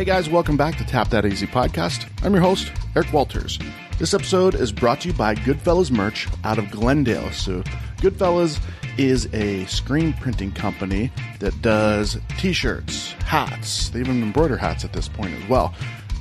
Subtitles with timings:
[0.00, 2.08] Hey guys, welcome back to Tap That Easy podcast.
[2.24, 3.58] I'm your host, Eric Walters.
[3.98, 7.30] This episode is brought to you by Goodfellas Merch out of Glendale.
[7.32, 7.62] So,
[7.98, 8.58] Goodfellas
[8.96, 14.94] is a screen printing company that does t shirts, hats, they even embroider hats at
[14.94, 15.74] this point as well.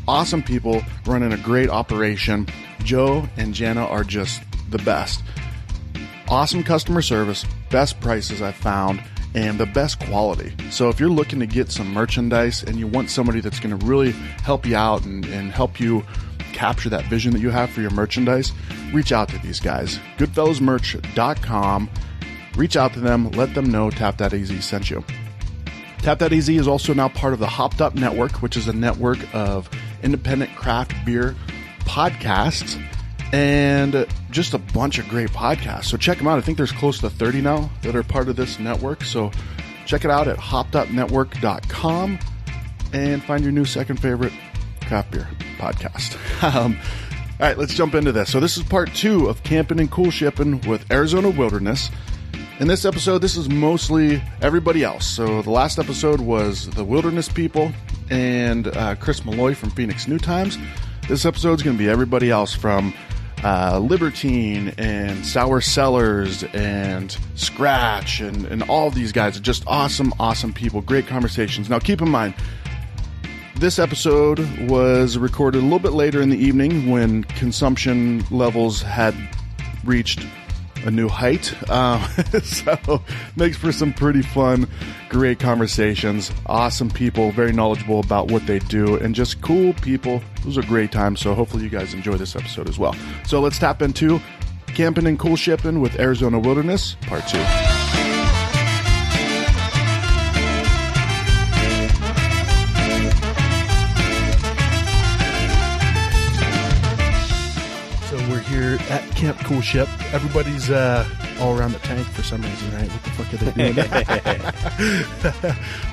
[0.09, 2.47] Awesome people running a great operation.
[2.83, 5.23] Joe and Jana are just the best.
[6.27, 9.01] Awesome customer service, best prices I've found,
[9.35, 10.53] and the best quality.
[10.71, 13.85] So if you're looking to get some merchandise and you want somebody that's going to
[13.85, 16.03] really help you out and, and help you
[16.53, 18.51] capture that vision that you have for your merchandise,
[18.91, 19.99] reach out to these guys.
[20.17, 21.89] Goodfellasmerch.com.
[22.55, 25.03] Reach out to them, let them know Tap That Easy sent you.
[25.99, 28.73] Tap That Easy is also now part of the Hopped Up Network, which is a
[28.73, 29.69] network of
[30.01, 31.35] independent craft beer
[31.81, 32.81] podcasts
[33.31, 35.85] and just a bunch of great podcasts.
[35.85, 36.37] So check them out.
[36.37, 39.03] I think there's close to 30 now that are part of this network.
[39.03, 39.31] So
[39.85, 42.19] check it out at hoppedupnetwork.com
[42.93, 44.33] and find your new second favorite
[44.85, 45.27] craft beer
[45.57, 46.17] podcast.
[46.41, 46.79] Um,
[47.39, 48.29] all right, let's jump into this.
[48.31, 51.89] So this is part two of camping and cool shipping with Arizona Wilderness.
[52.59, 55.05] In this episode, this is mostly everybody else.
[55.05, 57.71] So the last episode was the Wilderness people
[58.09, 60.57] and uh, Chris Malloy from Phoenix New Times.
[61.07, 62.93] This episode is going to be everybody else from
[63.43, 70.13] uh, Libertine and Sour Cellars and Scratch and, and all these guys are just awesome,
[70.19, 70.81] awesome people.
[70.81, 71.69] Great conversations.
[71.69, 72.33] Now, keep in mind,
[73.55, 79.15] this episode was recorded a little bit later in the evening when consumption levels had
[79.83, 80.25] reached
[80.85, 81.53] a new height.
[81.69, 82.01] Um,
[82.43, 83.01] so
[83.35, 84.67] makes for some pretty fun,
[85.09, 86.31] great conversations.
[86.45, 90.21] Awesome people, very knowledgeable about what they do, and just cool people.
[90.37, 91.15] It was a great time.
[91.15, 92.95] So hopefully you guys enjoy this episode as well.
[93.25, 94.19] So let's tap into
[94.67, 97.43] camping and cool shipping with Arizona Wilderness Part Two.
[108.69, 109.87] Here at Camp Cool Ship.
[110.13, 111.03] Everybody's uh,
[111.39, 112.87] all around the tank for some reason, right?
[112.87, 113.85] What the fuck are they doing?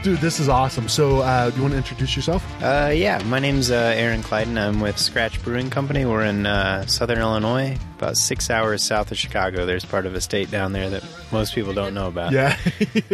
[0.03, 0.87] Dude, this is awesome.
[0.87, 2.45] So, uh, do you want to introduce yourself?
[2.63, 4.59] Uh, yeah, my name's uh, Aaron Kleidon.
[4.59, 6.05] I'm with Scratch Brewing Company.
[6.05, 9.65] We're in uh, southern Illinois, about six hours south of Chicago.
[9.65, 12.33] There's part of a state down there that most people don't know about.
[12.33, 12.59] Yeah.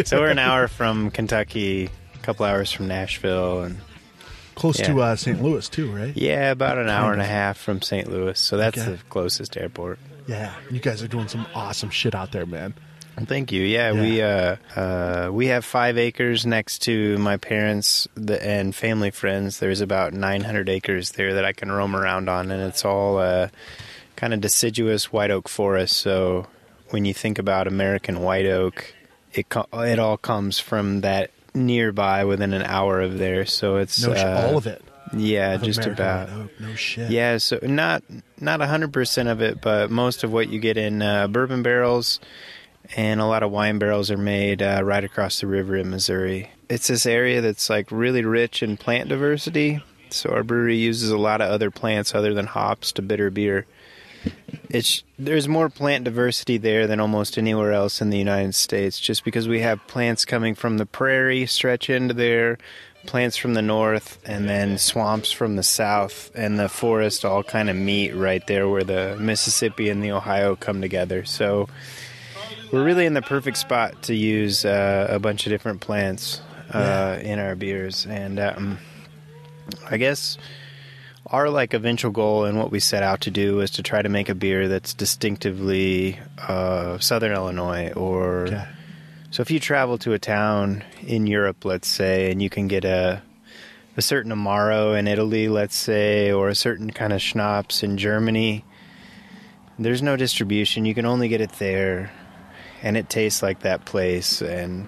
[0.06, 3.78] So we're an hour from Kentucky, a couple hours from Nashville, and
[4.54, 4.86] Close Yeah.
[4.88, 5.42] to uh, St.
[5.42, 6.16] Louis, too, right?
[6.16, 8.10] yeah, about an hour and a half from St.
[8.10, 8.38] Louis.
[8.38, 8.92] So that's Okay.
[8.92, 9.98] the closest airport.
[10.26, 10.52] Yeah.
[10.70, 12.74] You guys are doing some awesome shit out there, man.
[13.26, 13.62] Thank you.
[13.62, 19.10] Yeah, we uh, uh, we have five acres next to my parents the, and family
[19.10, 19.58] friends.
[19.58, 23.48] There's about 900 acres there that I can roam around on, and it's all uh,
[24.16, 25.98] kind of deciduous white oak forest.
[25.98, 26.46] So
[26.88, 28.94] when you think about American white oak,
[29.34, 33.46] it it all comes from that nearby within an hour of there.
[33.46, 34.82] So it's No, uh, all of it.
[35.14, 36.30] Yeah, of just American about.
[36.30, 36.50] Oak.
[36.60, 37.10] No shit.
[37.10, 38.02] Yeah, so not
[38.40, 42.18] not hundred percent of it, but most of what you get in uh, bourbon barrels
[42.96, 46.50] and a lot of wine barrels are made uh, right across the river in Missouri.
[46.68, 49.82] It's this area that's like really rich in plant diversity.
[50.10, 53.66] So our brewery uses a lot of other plants other than hops to bitter beer.
[54.68, 59.24] It's there's more plant diversity there than almost anywhere else in the United States, just
[59.24, 62.56] because we have plants coming from the prairie stretch into there,
[63.04, 67.68] plants from the north, and then swamps from the south, and the forest all kind
[67.68, 71.24] of meet right there where the Mississippi and the Ohio come together.
[71.24, 71.68] So
[72.72, 76.40] we're really in the perfect spot to use uh, a bunch of different plants
[76.70, 78.78] uh, in our beers, and um,
[79.90, 80.38] I guess
[81.26, 84.08] our like eventual goal and what we set out to do is to try to
[84.08, 86.18] make a beer that's distinctively
[86.48, 88.64] uh, Southern Illinois or Okay.
[89.30, 92.84] so if you travel to a town in Europe, let's say, and you can get
[92.84, 93.22] a
[93.96, 98.64] a certain Amaro in Italy, let's say, or a certain kind of schnapps in Germany,
[99.78, 100.86] there's no distribution.
[100.86, 102.10] You can only get it there,
[102.82, 104.40] and it tastes like that place.
[104.40, 104.86] And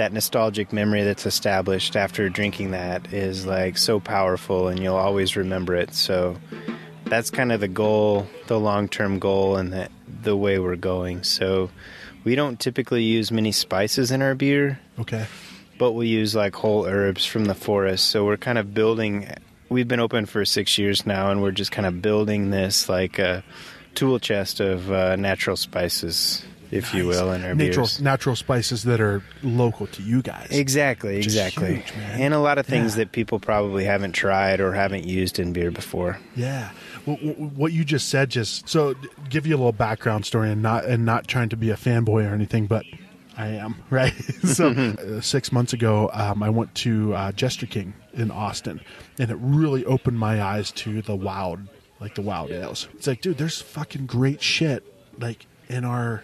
[0.00, 5.36] that nostalgic memory that's established after drinking that is like so powerful, and you'll always
[5.36, 5.92] remember it.
[5.94, 6.36] So
[7.04, 9.88] that's kind of the goal, the long term goal, and the,
[10.22, 11.22] the way we're going.
[11.22, 11.70] So
[12.24, 15.26] we don't typically use many spices in our beer, Okay.
[15.78, 18.06] but we use like whole herbs from the forest.
[18.06, 19.28] So we're kind of building.
[19.68, 23.18] We've been open for six years now, and we're just kind of building this like
[23.18, 23.44] a
[23.94, 28.00] tool chest of uh, natural spices, if you will, in our natural beers.
[28.00, 30.48] natural spices that are local to you guys.
[30.50, 31.76] Exactly, exactly.
[31.76, 33.04] huge, and a lot of things Yeah.
[33.04, 36.18] that people probably haven't tried or haven't used in beer before.
[36.36, 36.70] Yeah.
[37.06, 38.94] Well, what you just said just so
[39.28, 42.30] give you a little background story and not and not trying to be a fanboy
[42.30, 42.84] or anything, but
[43.38, 44.12] I am right.
[44.44, 48.80] so uh, six months ago, um, I went to uh, Jester King in Austin,
[49.18, 51.60] and it really opened my eyes to the wild,
[52.00, 52.86] like the wild ales.
[52.94, 54.84] It's like, dude, there's fucking great shit
[55.18, 56.22] like in our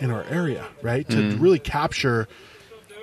[0.00, 1.08] in our area, right?
[1.10, 1.40] To mm.
[1.40, 2.28] really capture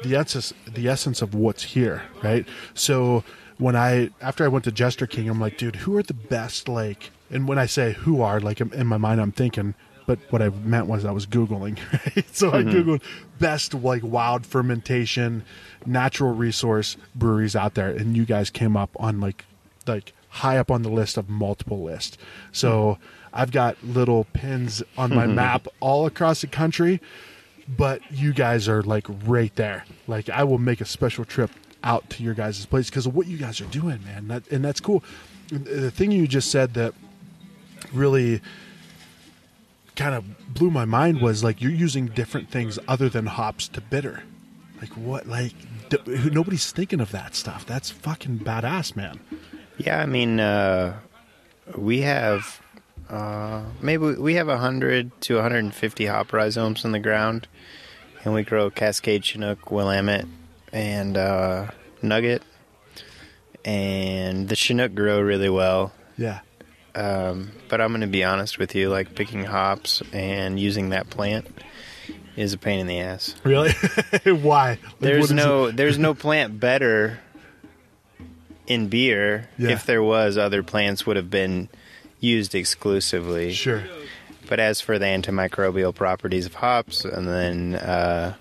[0.04, 2.46] the essence the essence of what's here, right?
[2.74, 3.24] So
[3.58, 6.68] when I after I went to Jester King, I'm like, dude, who are the best
[6.68, 7.12] like?
[7.30, 9.76] And when I say who are, like in my mind, I'm thinking.
[10.06, 11.78] But what I meant was I was googling,
[12.16, 12.26] right?
[12.34, 12.70] So I mm-hmm.
[12.70, 13.02] googled
[13.40, 15.44] best like wild fermentation,
[15.86, 19.44] natural resource breweries out there, and you guys came up on like
[19.86, 22.18] like high up on the list of multiple lists.
[22.52, 23.04] So hmm.
[23.38, 27.00] I've got little pins on my map all across the country
[27.68, 29.86] but you guys are like right there.
[30.08, 31.52] Like I will make a special trip
[31.84, 34.28] out to your guys' place because of what you guys are doing, man.
[34.28, 35.04] That, and that's cool.
[35.50, 36.94] The thing you just said that
[37.94, 38.42] really
[39.96, 43.82] kind of blew my mind was like you're using different things other than hops to
[43.82, 44.24] bitter.
[44.80, 45.28] Like what?
[45.28, 45.54] Like
[45.90, 47.66] d- nobody's thinking of that stuff.
[47.66, 49.20] That's fucking badass, man.
[49.78, 51.00] Yeah, I mean, uh,
[51.76, 52.62] we have
[53.10, 57.48] uh, maybe we have 100 to 150 hop rhizomes in the ground,
[58.24, 60.26] and we grow Cascade Chinook, Willamette,
[60.74, 61.68] and uh,
[62.02, 62.44] Nugget.
[63.66, 66.40] And the Chinook grow really well, Yeah.
[66.96, 71.10] um, but I'm going to be honest with you, like picking hops and using that
[71.10, 71.48] plant
[72.38, 73.36] is a pain in the ass.
[73.44, 73.72] Really?
[74.26, 74.70] Why?
[74.70, 77.20] Like, There's no there's no plant better
[78.68, 79.50] in beer.
[79.58, 79.72] Yeah.
[79.72, 81.68] If there was, other plants would have been
[82.20, 83.54] used exclusively.
[83.54, 83.84] Sure.
[84.48, 88.36] But as for the antimicrobial properties of hops, and then uh,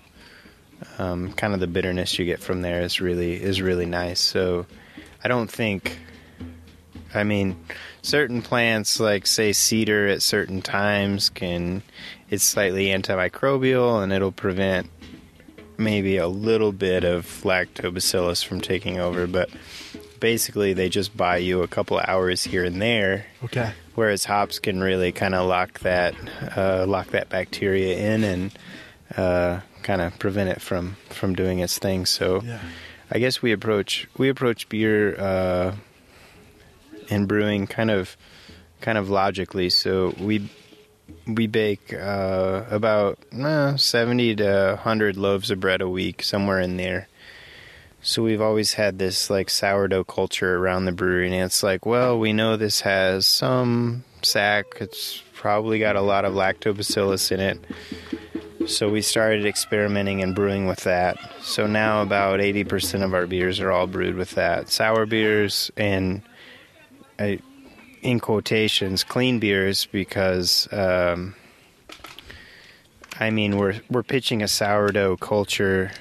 [0.97, 4.19] um, kind of the bitterness you get from there is really is really nice.
[4.19, 4.65] So
[5.23, 5.99] I don't think.
[7.13, 7.57] I mean,
[8.01, 11.81] certain plants like say cedar at certain times can
[12.29, 14.89] it's slightly antimicrobial and it'll prevent
[15.77, 19.49] maybe a little bit of lactobacillus from taking over, but
[20.19, 23.71] basically they just buy you a couple of hours here and there Okay.
[23.95, 26.15] whereas hops can really kind of lock that
[26.55, 28.51] uh, lock that bacteria in and
[29.15, 32.05] uh, kind of prevent it from from doing its thing.
[32.05, 32.59] So Yeah.
[33.09, 35.75] I guess we approach we approach beer uh,
[37.09, 38.17] and brewing kind of
[38.81, 39.69] kind of logically.
[39.69, 40.49] So we
[41.25, 46.75] we bake uh, about uh, seventy to hundred loaves of bread a week, somewhere in
[46.77, 47.07] there.
[48.07, 52.17] So we've always had this like sourdough culture around the brewery, and it's like, well,
[52.17, 54.77] we know this has some sack.
[54.79, 58.69] It's probably got a lot of lactobacillus in it.
[58.69, 61.17] So we started experimenting and brewing with that.
[61.41, 64.69] So now about 80% of our beers are all brewed with that.
[64.69, 66.21] Sour beers and,
[67.19, 67.39] I,
[68.03, 71.35] in quotations, clean beers because, um,
[73.19, 75.91] I mean, we're we're pitching a sourdough culture,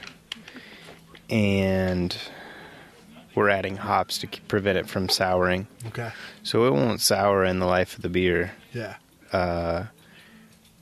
[1.31, 2.17] and
[3.35, 5.67] we're adding hops to prevent it from souring.
[5.89, 6.11] Okay.
[6.43, 8.97] So it won't sour in the life of the beer Yeah.
[9.33, 9.87] Uh,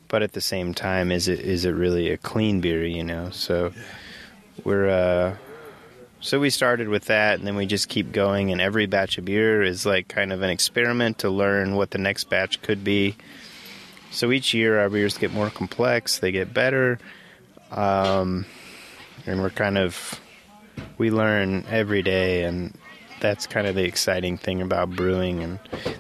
[0.09, 3.31] but at the same time is it is it really a clean beer you know
[3.31, 3.73] so
[4.63, 5.35] we're uh
[6.21, 9.25] so we started with that and then we just keep going and every batch of
[9.25, 13.17] beer is like kind of an experiment to learn what the next batch could be
[14.13, 16.97] so each year our beers get more complex they get better
[17.73, 18.47] um
[19.27, 20.21] and we're kind of
[20.99, 22.77] we learn every day and
[23.21, 25.59] that's kind of the exciting thing about brewing and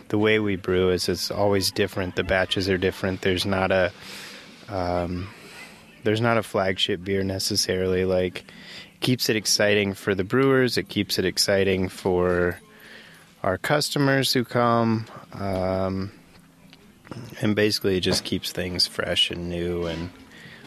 [0.08, 3.92] the way we brew is it's always different the batches are different there's not a
[4.68, 5.28] um,
[6.02, 8.44] there's not a flagship beer necessarily like
[9.00, 12.58] keeps it exciting for the brewers it keeps it exciting for
[13.42, 16.10] our customers who come um,
[17.40, 20.10] and basically it just keeps things fresh and new and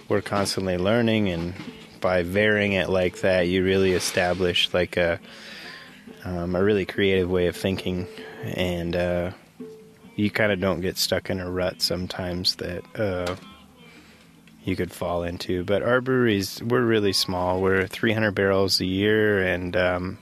[0.10, 1.54] we're constantly learning and
[2.02, 5.20] by varying it like that you really establish like a
[6.24, 8.08] um, a really creative way of thinking.
[8.44, 9.32] And uh,
[10.16, 13.36] you kind of don't get stuck in a rut sometimes that uh,
[14.64, 15.64] you could fall into.
[15.64, 17.62] But our breweries we're really small.
[17.62, 20.18] We're 300 barrels a year and um,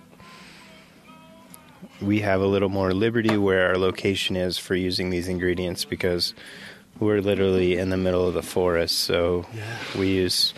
[2.01, 6.33] we have a little more liberty where our location is for using these ingredients because
[6.99, 8.99] we're literally in the middle of the forest.
[8.99, 9.77] So Yeah.
[9.97, 10.53] we use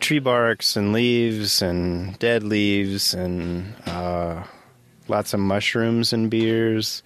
[0.00, 4.42] tree barks and leaves and dead leaves and uh,
[5.08, 7.02] lots of mushrooms and beers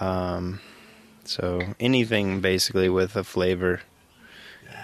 [0.00, 0.60] um,
[1.24, 3.80] so anything basically with a flavor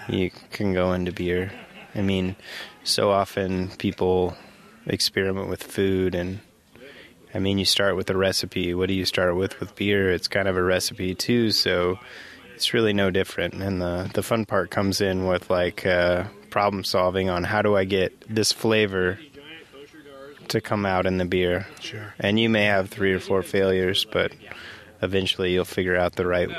[0.07, 1.51] you can go into beer
[1.95, 2.35] i mean
[2.83, 4.35] so often people
[4.87, 6.39] experiment with food and
[7.33, 8.73] I mean, you start with a recipe.
[8.73, 10.11] What do you start with with beer?
[10.11, 11.99] It's kind of a recipe too, so
[12.55, 13.53] it's really no different.
[13.53, 17.75] And the the fun part comes in with like uh, problem solving on how do
[17.75, 19.19] I get this flavor
[20.49, 21.67] to come out in the beer.
[21.79, 22.13] Sure.
[22.19, 24.31] And you may have three or four failures, but
[25.01, 26.49] eventually you'll figure out the right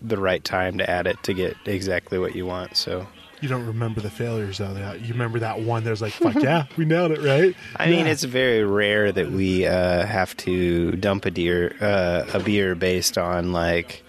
[0.00, 2.76] the right time to add it to get exactly what you want.
[2.76, 3.08] So
[3.40, 4.72] You don't remember the failures though.
[4.74, 7.56] that- You remember that one that was like, "Fuck yeah, we nailed it!" Right?
[7.76, 12.38] I mean, it's very rare that we uh, have to dump a deer uh, a
[12.40, 14.04] beer based on like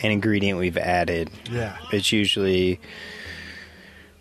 [0.00, 1.30] an ingredient we've added.
[1.50, 2.80] yeah, It's usually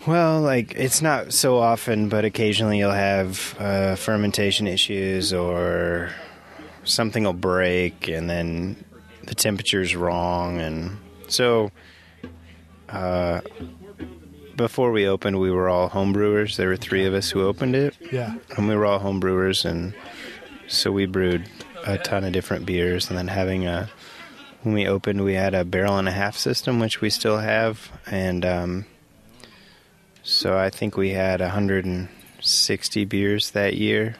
[0.06, 6.12] well, like it's not so often, but occasionally you'll have uh, fermentation issues or
[6.84, 8.84] something will break, and then
[9.24, 11.72] the temperature's wrong, and so.
[12.90, 13.42] Uh,
[14.56, 16.56] before we opened, we were all homebrewers.
[16.56, 19.94] There were three of us who opened it, yeah, and we were all homebrewers, and
[20.68, 21.48] so we brewed
[21.86, 23.10] a ton of different beers.
[23.10, 23.90] And then having a
[24.64, 27.92] when we opened, we had a barrel and a half system, which we still have,
[28.08, 28.86] and um,
[30.30, 34.16] so I think we had 160 beers that year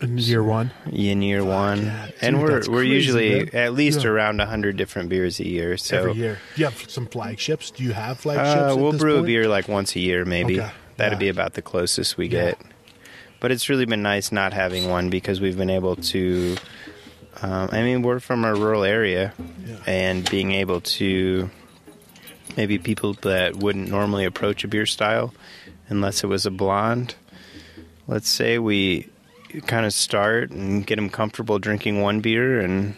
[0.00, 0.72] in year one.
[0.92, 3.50] in year one, yeah, and dude, we're we're crazy, usually man.
[3.54, 4.10] at least Yeah.
[4.10, 5.76] around 100 different beers a year.
[5.76, 6.38] So every year.
[6.56, 7.70] Do you have some flagships?
[7.70, 8.72] Do you have flagships?
[8.72, 10.60] Uh, we'll brew a beer like once a year, maybe.
[10.60, 11.18] Okay, That'd yeah.
[11.20, 12.46] be about the closest we Yeah.
[12.50, 12.58] get.
[13.40, 16.56] But it's really been nice not having one because we've been able to.
[17.40, 19.32] Um, I mean, we're from a rural area,
[19.86, 21.48] and being able to
[22.56, 25.32] maybe people that wouldn't normally approach a beer style
[25.88, 27.14] unless it was a blonde.
[28.06, 29.08] Let's say we
[29.66, 32.94] kind of start and get them comfortable drinking one beer, and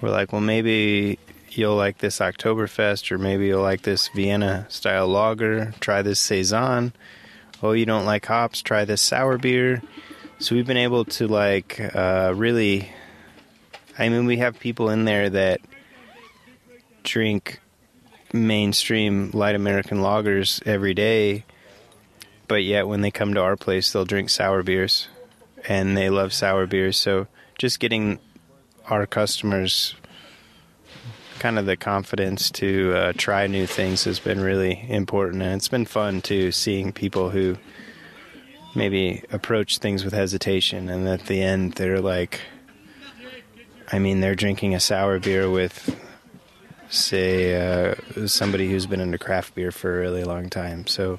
[0.00, 1.18] we're like, well, maybe
[1.50, 5.72] you'll like this Oktoberfest, or maybe you'll like this Vienna style lager.
[5.80, 6.92] Try this saison.
[7.62, 8.60] Oh, you don't like hops?
[8.60, 9.82] Try this sour beer.
[10.40, 12.90] So we've been able to like uh, really.
[13.98, 15.60] I mean, we have people in there that
[17.04, 17.60] drink
[18.32, 21.44] mainstream light American lagers every day,
[22.48, 25.08] but yet when they come to our place, they'll drink sour beers,
[25.68, 26.96] and they love sour beers.
[26.96, 27.26] So
[27.58, 28.18] just getting
[28.86, 29.94] our customers
[31.38, 35.68] kind of the confidence to uh, try new things has been really important, and it's
[35.68, 37.56] been fun too seeing people who
[38.74, 42.40] maybe approach things with hesitation, and at the end they're like,
[43.90, 45.98] I mean, they're drinking a sour beer with
[46.92, 47.56] say
[47.88, 47.94] uh,
[48.26, 50.86] somebody who's been into craft beer for a really long time.
[50.86, 51.18] So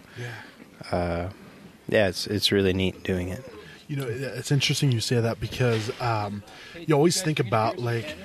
[0.92, 1.30] Yeah.
[1.90, 3.44] yeah, it's it's really neat doing it.
[3.88, 6.44] You know, it's interesting you say that because um,
[6.88, 8.16] you always think about like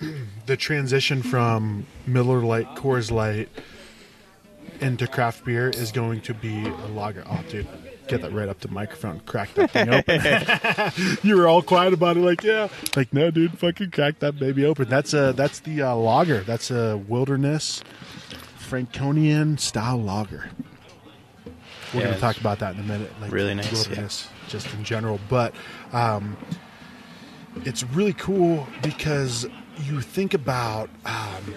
[0.46, 3.48] the transition from Miller Lite, Coors Light
[4.80, 7.24] into craft beer is going to be a lager.
[7.28, 7.66] Oh, dude,
[8.08, 11.18] get that right up to microphone, crack that thing open.
[11.28, 14.64] you were all quiet about it, like yeah, like no, dude, fucking crack that baby
[14.64, 14.88] open.
[14.88, 16.40] That's a that's the uh, lager.
[16.40, 17.82] That's a wilderness
[18.58, 20.50] Franconian style lager.
[21.94, 23.12] We're Yeah, going to talk about that in a minute.
[23.20, 23.78] Like really nice, yeah.
[23.88, 25.20] wilderness, just in general.
[25.28, 25.54] But
[25.92, 26.36] um,
[27.64, 29.46] it's really cool because
[29.84, 31.54] you think about um,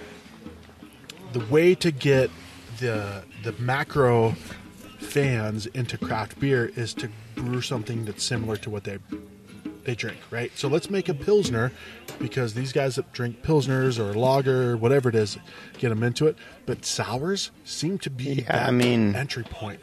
[1.34, 2.30] the way to get
[2.80, 4.36] the the macro
[5.00, 9.00] fans into craft beer is to brew something that's similar to what they
[9.86, 10.52] they drink, right?
[10.56, 11.72] So let's make a pilsner
[12.20, 15.38] because these guys that drink pilsners or lager, whatever it is,
[15.80, 16.36] get them into it.
[16.66, 19.80] But sours seem to be Yeah, I mean- entry point.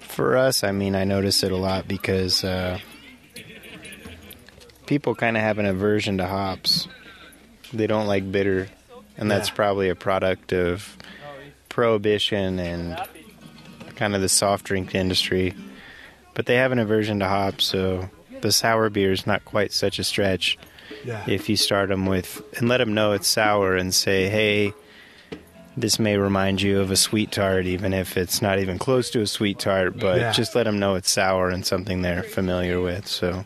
[0.00, 2.78] For us, I mean, I notice it a lot because uh,
[4.86, 6.88] people kind of have an aversion to hops.
[7.72, 8.68] They don't like bitter,
[9.18, 9.54] and that's Yeah.
[9.56, 10.96] probably a product of
[11.68, 12.96] prohibition and
[13.96, 15.54] kind of the soft drink industry.
[16.34, 18.08] But they have an aversion to hops, so
[18.42, 20.58] the sour beer is not quite such a stretch.
[21.04, 21.24] Yeah.
[21.26, 24.72] if you start them with and let them know it's sour and say hey
[25.76, 29.20] this may remind you of a sweet tart even if it's not even close to
[29.20, 30.32] a sweet tart but Yeah.
[30.32, 33.44] just let them know it's sour and something they're familiar with so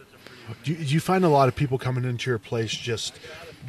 [0.65, 3.19] Do you, do you find a lot of people coming into your place just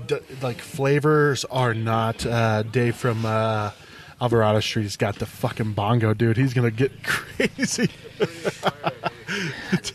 [0.08, 3.72] d- like flavors are not uh, Dave from uh,
[4.22, 6.38] Alvarado Street has got the fucking bongo, dude.
[6.38, 7.90] He's gonna get crazy.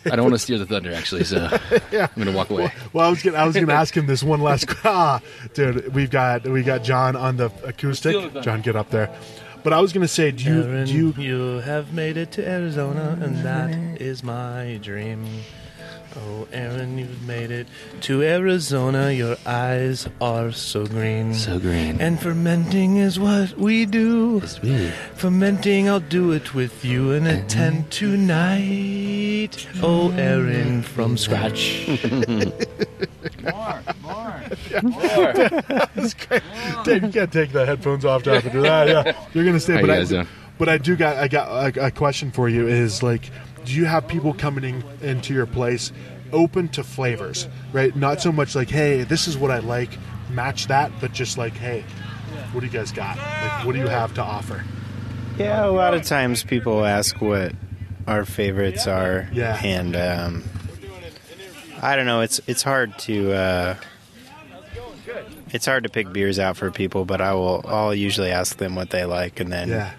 [0.05, 1.37] I don't want to steer the thunder, actually, so
[1.91, 2.07] yeah.
[2.15, 2.71] I'm going to walk away.
[2.91, 4.67] Well, I was gonna I was gonna ask him this one last.
[4.83, 5.21] Ah,
[5.53, 8.15] dude, we've got we got John on the acoustic.
[8.41, 9.09] John, get up there.
[9.63, 12.47] But I was gonna say, do you Aaron, do you you have made it to
[12.47, 15.25] Arizona, and that is my dream.
[16.19, 17.67] Oh, Aaron, you've made it
[18.01, 19.11] to Arizona.
[19.11, 21.33] Your eyes are so green.
[21.35, 22.01] So green.
[22.01, 24.39] And fermenting is what we do.
[24.39, 24.91] It's me.
[25.13, 29.67] Fermenting, I'll do it with you in a tent tonight.
[29.83, 31.17] Oh, Aaron from mm-hmm.
[31.17, 31.87] scratch.
[33.43, 34.43] More, more,
[34.83, 35.33] more.
[36.83, 38.87] Dave, you can't take the headphones off to after that.
[38.87, 39.75] Yeah, you're gonna stay.
[39.75, 40.27] How but I, doing?
[40.57, 42.67] but I do got I got a, a question for you.
[42.67, 43.31] Is like, do
[43.75, 45.91] you have people coming in, into your place
[46.31, 47.95] open to flavors, right?
[47.95, 49.97] Not so much like, hey, this is what I like,
[50.29, 51.83] match that, but just like, hey,
[52.51, 53.17] what do you guys got?
[53.17, 54.63] Like, what do you have to offer?
[55.37, 57.53] Yeah, a lot of times people ask what
[58.07, 59.29] our favorites are.
[59.31, 59.59] Yeah.
[59.63, 60.43] And um,
[61.81, 62.21] I don't know.
[62.21, 63.75] It's it's hard to uh,
[65.51, 67.63] it's hard to pick beers out for people, but I will.
[67.67, 69.91] I'll usually ask them what they like, and then Yeah.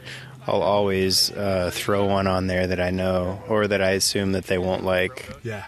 [0.49, 4.45] I'll always uh, throw one on there that I know or that I assume that
[4.47, 5.67] they won't like, Yeah.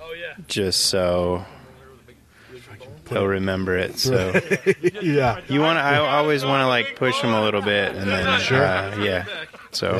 [0.00, 0.34] Oh yeah.
[0.46, 1.44] Just so
[3.08, 3.98] they'll remember it.
[3.98, 4.32] So
[5.02, 5.40] Yeah.
[5.48, 5.82] you want to.
[5.82, 8.64] I always want to like push them a little bit, and then Sure.
[8.64, 9.24] uh, yeah.
[9.72, 9.98] So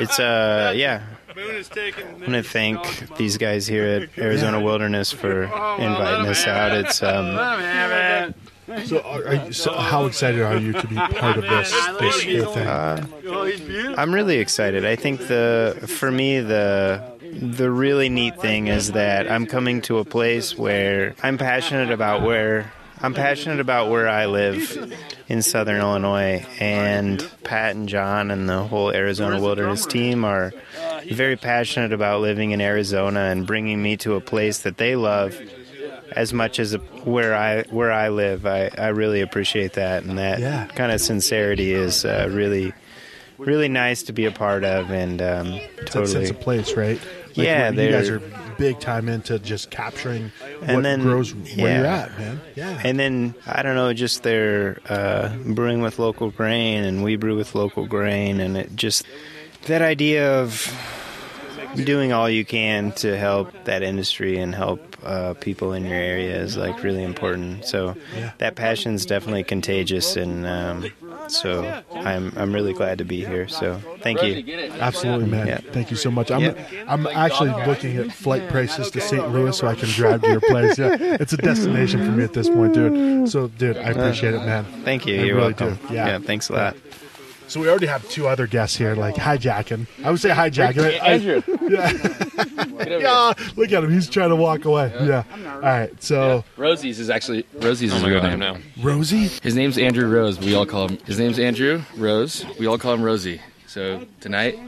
[0.00, 1.02] it's uh yeah.
[1.38, 1.46] I
[2.20, 6.72] want to thank these guys here at Arizona Wilderness for inviting us out.
[6.72, 7.36] It's um,
[8.86, 11.70] So, are, are you, so how excited are you to be part of this
[12.00, 13.94] this whole thing?
[13.96, 14.84] I'm really excited.
[14.84, 19.98] I think the for me the the really neat thing is that I'm coming to
[19.98, 24.92] a place where I'm passionate about where I'm passionate about where I live
[25.28, 30.52] in southern Illinois and Pat and John and the whole Arizona Wilderness team are
[31.12, 35.38] very passionate about living in Arizona and bringing me to a place that they love
[36.12, 38.46] as much as where I where I live.
[38.46, 40.66] I, I really appreciate that and that Yeah.
[40.66, 42.72] kind of sincerity is uh, really
[43.38, 46.98] really nice to be a part of and um, That totally sense of place, right?
[47.36, 48.22] Like Yeah, where you guys they're-
[48.56, 51.76] big time into just capturing what And then- grows where yeah.
[51.76, 52.40] you're at, man.
[52.54, 52.80] Yeah.
[52.82, 57.36] and then I don't know, just their uh, brewing with local grain, and we brew
[57.36, 59.04] with local grain, and it just
[59.66, 60.72] that idea of
[61.84, 66.36] doing all you can to help that industry and help uh, people in your area
[66.36, 67.64] is like really important.
[67.64, 68.32] So Yeah.
[68.38, 70.90] that is definitely contagious, and um,
[71.28, 73.46] so I'm I'm really glad to be here.
[73.48, 74.70] So thank you.
[74.80, 75.46] Absolutely, man.
[75.46, 75.58] Yeah.
[75.72, 76.30] Thank you so much.
[76.30, 76.84] I'm Yeah.
[76.88, 79.30] I'm actually looking at flight prices to St.
[79.32, 80.78] Louis so I can drive to your place.
[80.78, 83.28] Yeah, it's a destination for me at this point, dude.
[83.30, 84.64] So, dude, I appreciate it, man.
[84.84, 85.14] Thank you.
[85.20, 85.78] I You're really welcome.
[85.88, 85.94] do.
[85.94, 86.18] Yeah.
[86.18, 86.76] thanks a lot.
[87.56, 89.86] So we already have two other guests here, like hijacking.
[90.04, 91.00] I would say hijacking.
[91.00, 91.42] I- I- Andrew.
[93.00, 93.90] yeah, look at him.
[93.90, 94.92] He's trying to walk away.
[95.00, 95.22] Yeah.
[95.54, 96.02] All right.
[96.02, 98.58] So Rosie's is actually Rosie's Oh is my god, name now.
[98.82, 99.28] Rosie.
[99.42, 100.38] His name's Andrew Rose.
[100.38, 100.98] We all call him.
[101.06, 102.44] His name's Andrew Rose.
[102.58, 103.40] We all call him Rosie.
[103.66, 104.58] So tonight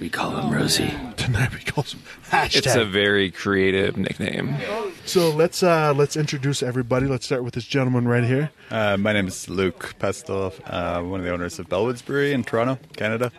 [0.00, 0.92] we call him Rosie.
[1.16, 2.56] Tonight we call him hashtag.
[2.56, 4.56] It's a very creative nickname.
[5.04, 7.06] so let's uh let's introduce everybody.
[7.06, 8.50] Let's start with this gentleman right here.
[8.70, 12.44] Uh, my name is Luke Pestl, uh, one of the owners of Bellwoods Brewery in
[12.44, 13.32] Toronto, Canada.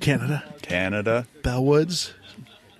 [0.00, 0.44] Canada.
[0.62, 1.26] Canada.
[1.42, 2.12] Bellwoods.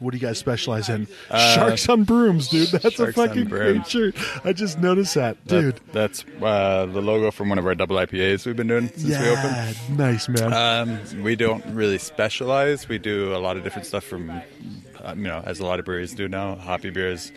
[0.01, 1.09] What do you guys specialize in?
[1.29, 2.69] Sharks on brooms, dude.
[2.69, 4.15] That's a fucking great shirt.
[4.45, 5.75] I just noticed that, dude.
[5.77, 9.05] That- that's uh, the logo from one of our double IPAs we've been doing since
[9.05, 9.45] we opened.
[9.45, 10.53] yeah, nice man.
[10.53, 12.89] Um, we don't really specialize.
[12.89, 14.41] We do a lot of different stuff from, uh,
[15.17, 16.55] you know, as a lot of breweries do now.
[16.55, 17.33] Hoppy beers,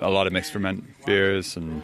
[0.00, 1.82] a lot of mixed ferment beers, and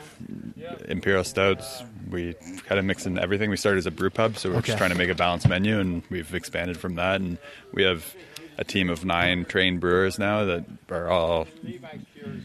[0.88, 1.82] imperial stouts.
[2.10, 2.34] We
[2.66, 3.48] kind of mix in everything.
[3.50, 4.66] We started as a brew pub, so we're Okay.
[4.66, 7.20] just trying to make a balanced menu, and we've expanded from that.
[7.22, 7.38] And
[7.72, 8.14] we have
[8.58, 11.46] a team of nine trained brewers now that are all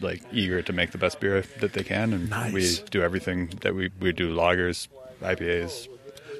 [0.00, 2.52] like eager to make the best beer that they can, and Nice.
[2.52, 4.88] we do everything that we we do lagers,
[5.22, 5.88] IPAs,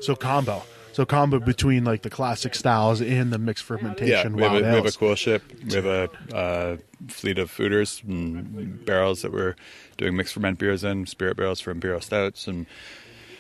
[0.00, 0.62] so combo.
[0.92, 4.56] So combo between like the classic styles and the mixed Yeah, fermentation we have, a,
[4.56, 5.42] we have a cool ship.
[5.64, 6.76] We have a uh,
[7.09, 9.54] fleet of foeders and barrels that we're
[9.98, 12.66] doing mixed ferment beers in, spirit barrels for imperial stouts, and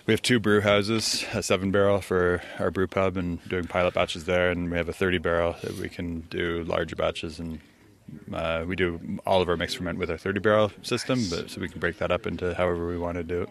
[0.06, 3.94] we have two brew houses, a seven barrel for our brew pub, and doing pilot
[3.94, 7.60] batches there, and we have a thirty barrel that we can do larger batches and.
[8.34, 11.60] Uh, we do all of our mixed ferment with our 30 barrel system, but so
[11.60, 13.48] we can break that up into however we want to do it.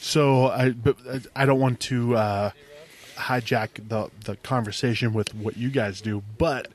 [0.00, 0.96] So I, but
[1.36, 2.50] I don't want to uh,
[3.16, 6.68] hijack the the conversation with what you guys do, but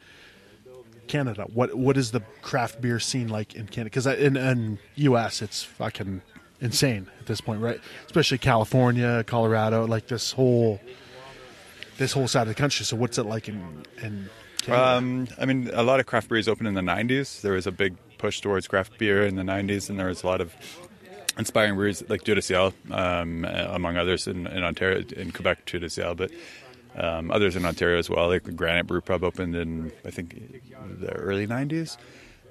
[1.08, 3.86] Canada, what what is the craft beer scene like in Canada?
[3.86, 5.42] Because in, in U.S.
[5.42, 6.22] it's fucking
[6.62, 7.80] insane this point, right?
[8.06, 10.80] Especially California, Colorado, like this whole
[11.98, 12.86] this whole side of the country.
[12.86, 14.30] So what's it like in in
[14.70, 17.42] Um, I mean, a lot of craft breweries opened in the 90s.
[17.42, 20.28] There was a big push towards craft beer in the 90s, and there was a
[20.28, 20.54] lot of
[21.38, 25.80] inspiring breweries like de Ciel, um, among others in, in Ontario, in Quebec, Dieu
[26.16, 26.32] but
[26.96, 28.28] um, others in Ontario as well.
[28.28, 30.62] Like Granite Brew Pub opened in, I think,
[31.00, 31.98] the early 90s,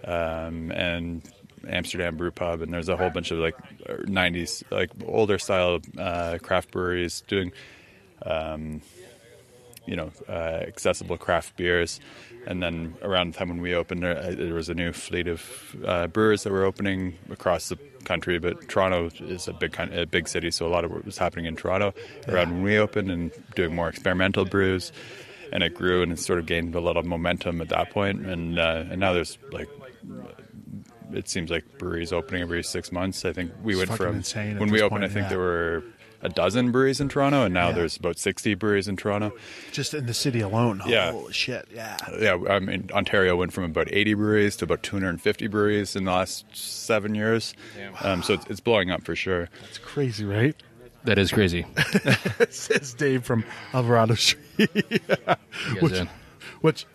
[0.05, 1.23] um, and
[1.69, 6.39] Amsterdam Brew Pub, and there's a whole bunch of like 90s, like older style uh,
[6.43, 7.53] craft breweries doing
[8.25, 8.81] um,
[9.87, 10.33] you know, uh,
[10.67, 12.01] accessible craft beers.
[12.47, 15.29] And then around the time when we opened, there, uh, there was a new fleet
[15.29, 18.39] of uh, brewers that were opening across the country.
[18.39, 21.47] But Toronto is a big a big city, so a lot of what was happening
[21.47, 21.95] in Toronto
[22.29, 24.93] around when we opened, and doing more experimental brews.
[25.53, 28.27] and it grew and it sort of gained a lot of momentum at that point,
[28.27, 29.69] and uh, and now there's like.
[31.13, 33.25] It seems like breweries opening every six months.
[33.25, 35.01] I think we It's went from insane when we opened.
[35.01, 35.29] point, I think yeah.
[35.31, 35.85] there were
[36.23, 37.75] a dozen breweries in Toronto, and now Yeah.
[37.75, 39.33] there's about sixty breweries in Toronto.
[39.71, 40.83] Just in the city alone.
[40.87, 41.13] Yeah.
[41.13, 41.69] Holy shit.
[41.73, 41.97] Yeah.
[42.21, 46.11] Yeah, I mean, Ontario went from about 80 breweries to about 250 breweries in the
[46.13, 47.55] last seven years.
[48.03, 49.49] Um, so it's, it's blowing up for sure.
[49.69, 50.57] It's crazy, right?
[51.05, 51.65] That is crazy.
[52.39, 54.41] This is Dave from Alvarado Street.
[54.59, 56.01] You which,
[56.63, 56.87] which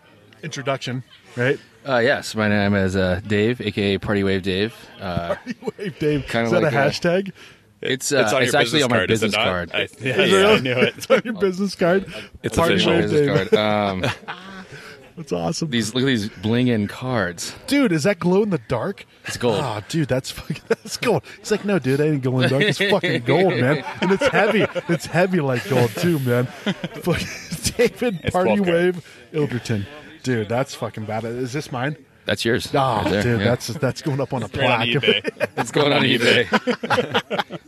[0.42, 1.02] introduction,
[1.36, 1.58] right?
[1.86, 4.74] Uh, yes, my name is uh, Dave, aka Party Wave Dave.
[5.00, 5.34] Uh,
[5.78, 6.26] Wave Dave.
[6.28, 7.32] Kinda is that like a a- hashtag?
[7.80, 9.84] it's uh, it's, your actually on my business business card, card.
[9.84, 10.14] is it not?
[10.14, 10.94] I, yeah, Is it yeah, I knew it.
[10.96, 12.12] It's on your business card.
[12.44, 12.92] It's Party official.
[12.92, 13.50] Wave business Dave.
[13.50, 14.04] card.
[14.04, 14.10] Um,
[15.16, 15.68] That's awesome.
[15.68, 17.54] these look at these bling in cards.
[17.66, 19.04] dude, is that glow in the dark?
[19.26, 19.58] It's gold.
[19.62, 21.22] Oh, dude, that's fucking that's gold.
[21.38, 22.62] He's like, no, dude, I ain't glow in the dark.
[22.62, 24.64] It's fucking gold, man, and it's heavy.
[24.88, 26.46] It's heavy like gold too, man.
[26.46, 27.28] Fucking
[27.76, 28.66] David It's Party 12K.
[28.66, 29.84] Wave Ilderton,
[30.22, 31.24] dude, that's fucking bad.
[31.24, 31.96] Is this mine?
[32.24, 32.70] That's yours.
[32.72, 33.44] Oh, right there, dude, yeah.
[33.46, 34.88] that's that's going up on a Right on plaque.
[34.88, 35.48] eBay.
[35.56, 36.46] it's going on eBay.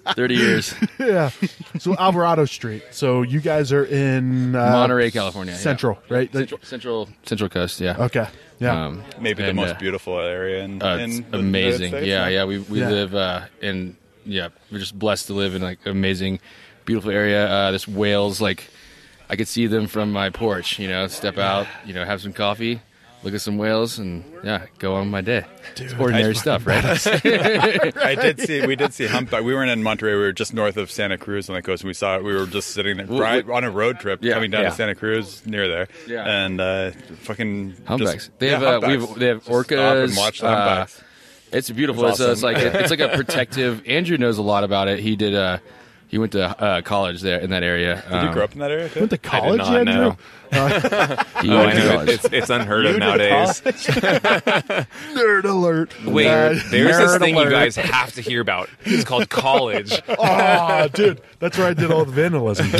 [0.14, 1.30] Thirty years, yeah.
[1.80, 2.84] So Alvarado Street.
[2.92, 5.54] So you guys are in uh, Monterey, California.
[5.54, 5.58] yeah.
[5.58, 6.30] Central, right?
[6.32, 7.80] Central, Central, Central Coast.
[7.80, 7.96] Yeah.
[8.04, 8.28] Okay.
[8.60, 8.86] Yeah.
[8.86, 11.86] Um, Maybe the most uh, beautiful area in, Uh, in it's the amazing.
[11.86, 12.44] United States, yeah, yeah.
[12.44, 12.90] We we Yeah.
[12.90, 14.50] live uh, in yeah.
[14.70, 16.38] We're just blessed to live in like amazing,
[16.84, 17.48] beautiful area.
[17.50, 18.70] Uh, this whales like
[19.28, 20.78] I could see them from my porch.
[20.78, 21.66] You know, step out.
[21.84, 22.80] You know, have some coffee,
[23.22, 25.44] look at some whales, and yeah, go on my day.
[25.76, 26.84] it's ordinary stuff, right?
[27.96, 28.66] I did see.
[28.66, 29.42] We did see humpback.
[29.44, 30.12] We weren't in Monterey.
[30.14, 31.82] We were just north of Santa Cruz on the coast.
[31.82, 32.24] And we saw it.
[32.24, 34.68] We were just sitting there right, on a road trip Yeah, coming down yeah.
[34.70, 35.88] to Santa Cruz near there.
[36.06, 36.24] Yeah.
[36.44, 36.90] and uh,
[37.22, 38.26] fucking Humpbacks.
[38.26, 39.08] Just, They have yeah, uh, we humpbacks.
[39.10, 40.04] have, they have orcas.
[40.04, 41.02] and watch the uh, humpbacks.
[41.50, 42.04] it's beautiful.
[42.06, 43.82] It's It's, uh, it's like it's like a protective.
[43.88, 44.98] Andrew knows a lot about it.
[44.98, 45.34] He did.
[45.34, 45.58] Uh,
[46.08, 48.02] he went to uh, college there in that area.
[48.10, 48.88] Did you grow up in that area?
[48.88, 49.00] Too?
[49.00, 49.94] Went to college, not Andrew?
[49.94, 50.16] know.
[51.42, 51.90] He Oh, went I to know.
[51.94, 52.08] college.
[52.10, 53.60] It's, it's unheard of nowadays.
[53.62, 55.92] Nerd alert.
[56.06, 57.44] Wait, Uh, there's this nerd thing alert.
[57.46, 58.68] you guys have to hear about.
[58.84, 60.00] It's called college.
[60.08, 62.70] Oh, dude, that's where I did all the vandalism.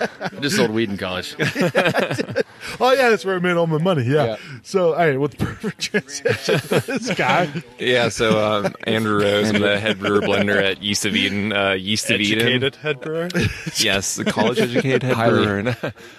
[0.20, 1.34] I just sold weed in college.
[1.40, 4.04] oh yeah, that's where I made all my money.
[4.04, 4.24] Yeah.
[4.24, 4.36] Yeah.
[4.62, 7.50] So, all right, with the perfect transition, to this guy.
[7.78, 11.52] Yeah, so um, Andrew Rose, I'm the head brewer blender at Yeast of Eden.
[11.52, 12.38] Uh, Yeast of Eden.
[12.40, 13.28] Educated head brewer.
[13.76, 15.44] Yes, a college educated head Highly.
[15.44, 15.58] brewer.
[15.58, 15.68] And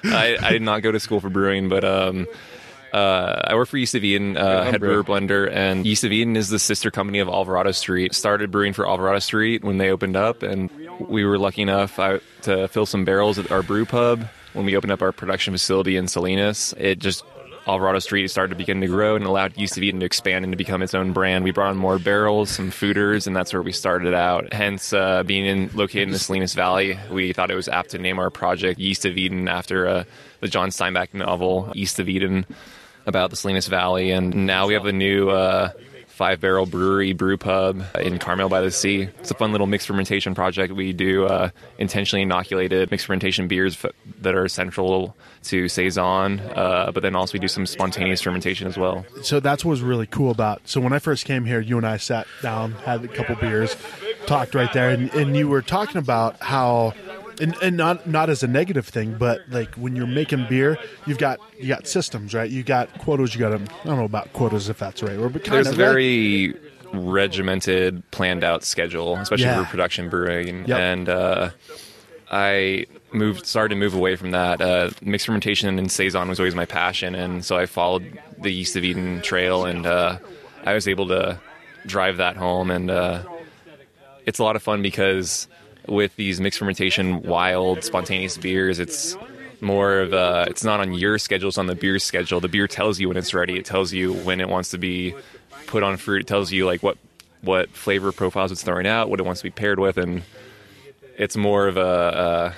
[0.06, 2.28] I, I did not go to school for brewing, but um,
[2.94, 6.36] uh, I work for Yeast of Eden, uh, head brewer blender, and Yeast of Eden
[6.36, 8.14] is the sister company of Alvarado Street.
[8.14, 10.70] Started brewing for Alvarado Street when they opened up, and
[11.10, 11.98] we were lucky enough
[12.44, 15.96] to fill some barrels at our brew pub when we opened up our production facility
[15.96, 16.74] in Salinas.
[16.78, 17.24] It just
[17.68, 20.52] Alvarado Street started to begin to grow and allowed Yeast of Eden to expand and
[20.52, 21.44] to become its own brand.
[21.44, 24.52] We brought on more barrels, some foeders, and that's where we started out.
[24.52, 28.00] Hence, uh, being in, located in the Salinas Valley, we thought it was apt to
[28.00, 30.04] name our project Yeast of Eden after uh,
[30.40, 32.46] the John Steinbeck novel, East of Eden,
[33.06, 34.12] about the Salinas Valley.
[34.12, 35.72] And now we have a new uh,
[36.22, 39.10] five barrel brewery brew pub in Carmel by the Sea.
[39.22, 40.72] It's a fun little mixed fermentation project.
[40.72, 46.92] We do uh, intentionally inoculated mixed fermentation beers f- that are central to Saison, uh,
[46.94, 49.04] but then also we do some spontaneous fermentation as well.
[49.24, 50.62] So that's what was really cool about.
[50.66, 53.76] So when I first came here, you and I sat down, had a couple beers,
[54.28, 56.94] talked right there, and, and you were talking about how.
[57.40, 61.18] And, and not not as a negative thing, but like when you're making beer, you've
[61.18, 62.50] got you got systems, right?
[62.50, 63.34] You got quotas.
[63.34, 63.66] You got them.
[63.84, 66.56] I don't know about quotas if that's right, but kind There's of a very
[66.94, 69.64] regimented, planned out schedule, especially Yeah.
[69.64, 70.66] for production brewing.
[70.68, 70.78] Yep.
[70.80, 71.50] And uh,
[72.30, 74.62] I moved, started to move away from that.
[74.62, 78.76] Uh, mixed fermentation and saison was always my passion, and so I followed the Yeast
[78.76, 80.18] of Eden trail, and uh,
[80.66, 81.40] I was able to
[81.86, 82.72] drive that home.
[82.72, 83.24] And uh,
[84.26, 85.48] it's a lot of fun because
[85.88, 89.16] with these mixed fermentation, wild, spontaneous beers, it's
[89.62, 92.40] more of a, it's not on your schedule, it's on the beer's schedule.
[92.40, 93.58] The beer tells you when it's ready.
[93.58, 95.14] It tells you when it wants to be
[95.68, 96.22] put on fruit.
[96.22, 96.98] It tells you like what
[97.42, 100.22] what flavor profiles it's throwing out, what it wants to be paired with, and
[101.18, 102.56] it's more of a, a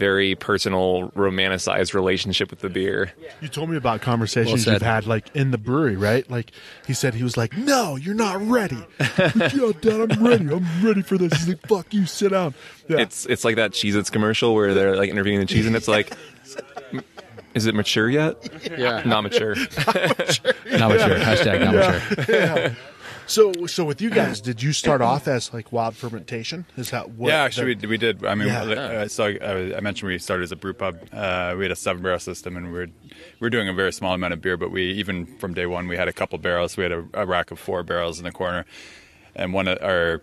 [0.00, 3.12] very personal, romanticized relationship with the beer.
[3.40, 6.28] You told me about conversations Well you've had, like in the brewery, right?
[6.28, 6.50] Like
[6.86, 8.82] he said, he was like, "No, you're not ready."
[9.60, 10.48] Yeah, Dad, I'm ready.
[10.48, 11.32] I'm ready for this.
[11.34, 12.54] He's like, "Fuck you, sit down."
[12.88, 12.98] Yeah.
[12.98, 16.12] It's it's like that Cheez-Its commercial where they're like interviewing the cheese, and it's like,
[17.54, 18.48] is it mature yet?
[18.78, 19.02] Yeah.
[19.04, 19.54] Not mature.
[19.56, 21.18] Not mature.
[21.18, 22.76] Hashtag not mature.
[23.30, 26.66] So, so with you guys, did you start off as like wild fermentation?
[26.76, 27.28] Is that what?
[27.28, 28.24] yeah, actually, we, we did.
[28.24, 28.62] I mean, Yeah.
[28.62, 30.98] uh, so I, I mentioned we started as a brew pub.
[31.12, 33.92] Uh, we had a seven barrel system, and we were we were doing a very
[33.92, 34.56] small amount of beer.
[34.56, 36.76] But we even from day one, we had a couple barrels.
[36.76, 38.66] We had a, a rack of four barrels in the corner,
[39.36, 40.22] and one of our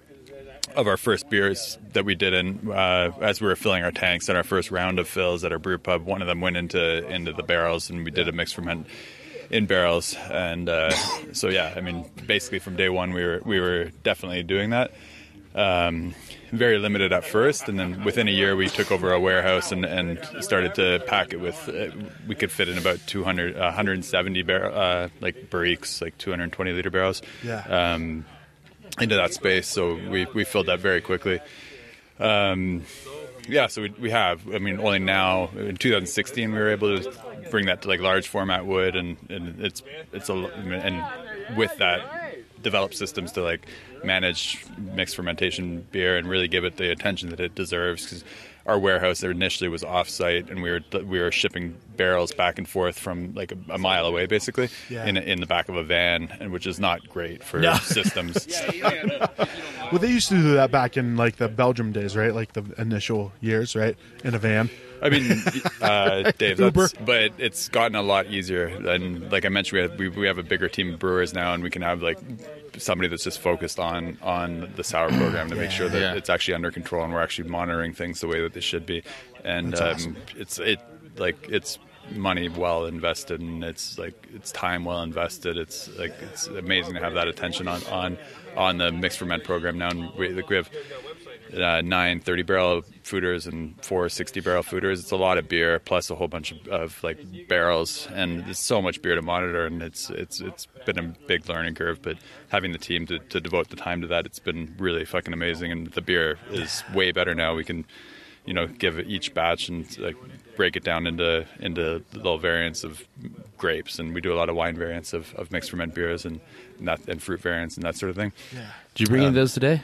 [0.76, 4.28] of our first beers that we did in uh, as we were filling our tanks
[4.28, 6.06] and our first round of fills at our brew pub.
[6.06, 8.86] One of them went into into the barrels, and we did a mix ferment
[9.50, 10.16] in barrels.
[10.30, 10.92] And uh,
[11.34, 14.92] so yeah, I mean, basically from day one, we were we were definitely doing that.
[15.56, 16.14] Um,
[16.52, 19.86] very limited at first, and then within a year, we took over a warehouse and,
[19.86, 21.68] and started to pack it with.
[21.68, 21.90] Uh,
[22.28, 26.92] we could fit in about 200, uh, 170 barrel, uh, like barriques, like 220 liter
[26.92, 27.22] barrels.
[27.44, 27.64] Yeah.
[27.64, 28.26] Um,
[29.00, 31.40] into that space, so we, we filled that very quickly.
[32.20, 32.84] Um,
[33.48, 34.48] yeah, so we, we have.
[34.54, 37.12] I mean, only now in 2016 we were able to
[37.50, 42.36] bring that to like large format wood, and, and it's it's a and with that
[42.62, 43.68] develop systems to like
[44.04, 48.24] manage mixed fermentation beer and really give it the attention that it deserves because
[48.68, 53.00] our warehouse initially was off-site and we were we were shipping barrels back and forth
[53.00, 55.06] from like a, a mile away basically Yeah.
[55.06, 57.74] in in the back of a van and which is not great for No.
[57.82, 58.48] systems
[59.92, 62.34] Well, they used to do that back in like the Belgium days, right?
[62.36, 63.96] Like the initial years, right?
[64.26, 64.70] In a van.
[65.02, 65.44] I mean,
[65.82, 68.66] uh, Dave, that's, but it's gotten a lot easier.
[68.66, 71.54] And like I mentioned, we have, we, we have a bigger team of brewers now,
[71.54, 72.18] and we can have like
[72.78, 76.14] somebody that's just focused on on the sour program to make sure that Yeah.
[76.14, 79.04] it's actually under control and we're actually monitoring things the way that they should be.
[79.44, 80.18] And um, awesome.
[80.36, 80.80] it's it
[81.18, 81.80] like it's
[82.12, 85.58] money well invested and it's like it's time well invested.
[85.58, 88.18] It's like it's amazing to have that attention on on
[88.56, 89.90] on the mixed ferment program now.
[89.90, 90.70] And we, like we have
[91.56, 95.00] uh, nine 30 barrel foeders and four 60 barrel foeders.
[95.00, 98.60] It's a lot of beer plus a whole bunch of, of like barrels, and there's
[98.60, 99.66] so much beer to monitor.
[99.66, 102.02] And it's it's it's been a big learning curve.
[102.02, 102.18] But
[102.50, 105.72] having the team to, to devote the time to that, it's been really fucking amazing.
[105.72, 107.56] And the beer is way better now.
[107.56, 107.86] We can
[108.46, 110.16] you know give each batch and like
[110.56, 113.06] break it down into into little variants of
[113.58, 116.40] grapes and we do a lot of wine variants of, of mixed ferment beers and,
[116.80, 118.68] and that and fruit variants and that sort of thing Yeah.
[118.96, 119.82] Did you bring in those today?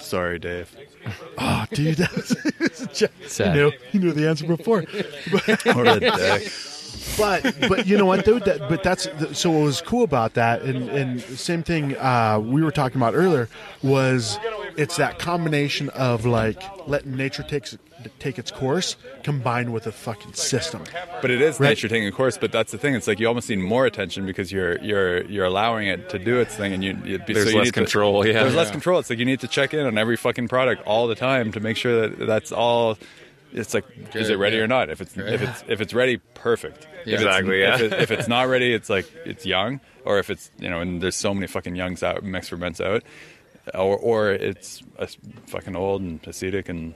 [0.00, 0.74] Sorry dave
[1.38, 3.54] Oh, dude, that was, you Sad.
[3.54, 4.82] knew you knew the answer before.
[5.74, 6.52] what a dick
[7.18, 10.62] but but you know what dude that, but that's so what was cool about that
[10.62, 13.48] and and same thing uh, we were talking about earlier
[13.82, 14.38] was
[14.76, 17.66] it's that combination of like letting nature take
[18.18, 20.82] take its course combined with a fucking system
[21.22, 21.68] But it is Right.
[21.70, 22.36] nature taking a course.
[22.36, 22.94] But that's the thing.
[22.94, 26.38] It's like you almost need more attention because you're you're you're allowing it to do
[26.38, 28.42] its thing, and you, you There's you less need to- control, yeah.
[28.42, 28.98] there's less control.
[28.98, 31.60] It's like you need to check in on every fucking product all the time to
[31.60, 32.98] make sure that that's all.
[33.54, 34.62] It's like, is it ready yeah.
[34.64, 34.90] or not?
[34.90, 36.86] If it's if it's if it's ready, perfect.
[37.06, 37.74] If it's- Exactly, yeah.
[37.76, 40.80] If, it, if it's not ready, it's like it's young, or if it's you know,
[40.80, 43.02] and there's so many fucking youngs out, mixed ferments out,
[43.72, 45.06] or or it's uh,
[45.46, 46.94] fucking old and acidic and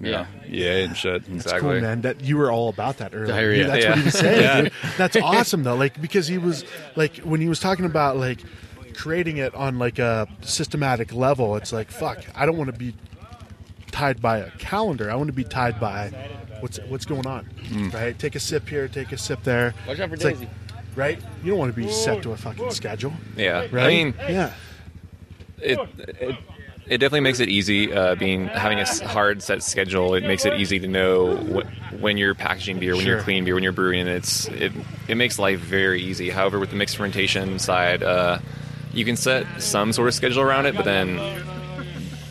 [0.00, 0.22] you Yeah.
[0.22, 1.26] know, EA and shit.
[1.26, 1.60] And Exactly.
[1.72, 3.64] cool man that you were all about that earlier Diarrhea.
[3.64, 3.90] Dude, that's Yeah.
[3.90, 4.60] what he was saying Yeah.
[4.62, 4.72] dude.
[4.96, 6.64] that's awesome though like because he was
[6.94, 8.40] like when he was talking about like
[8.94, 12.94] creating it on like a systematic level it's like fuck i don't want to be
[13.90, 15.10] tied by a calendar.
[15.10, 16.08] I want to be tied by
[16.60, 17.46] what's what's going on
[17.92, 18.18] right?
[18.18, 19.74] Take a sip here take a sip there.
[19.86, 20.36] Watch out for It's like,
[20.94, 21.18] right?
[21.42, 23.74] You don't want to be set to a fucking schedule Yeah, right?
[23.74, 24.52] I mean, yeah.
[25.58, 26.36] it, it
[26.88, 27.92] it definitely makes it easy.
[27.92, 32.16] Uh, being having a hard set schedule, it makes it easy to know wh- when
[32.16, 33.14] you're packaging beer, when Sure.
[33.16, 34.02] you're cleaning beer, when you're brewing.
[34.02, 34.70] And it's it
[35.08, 36.30] it makes life very easy.
[36.30, 38.38] However, with the mixed fermentation side, uh,
[38.94, 41.18] you can set some sort of schedule around it, but then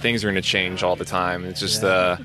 [0.05, 1.45] things are going to change all the time.
[1.45, 2.17] It's just uh,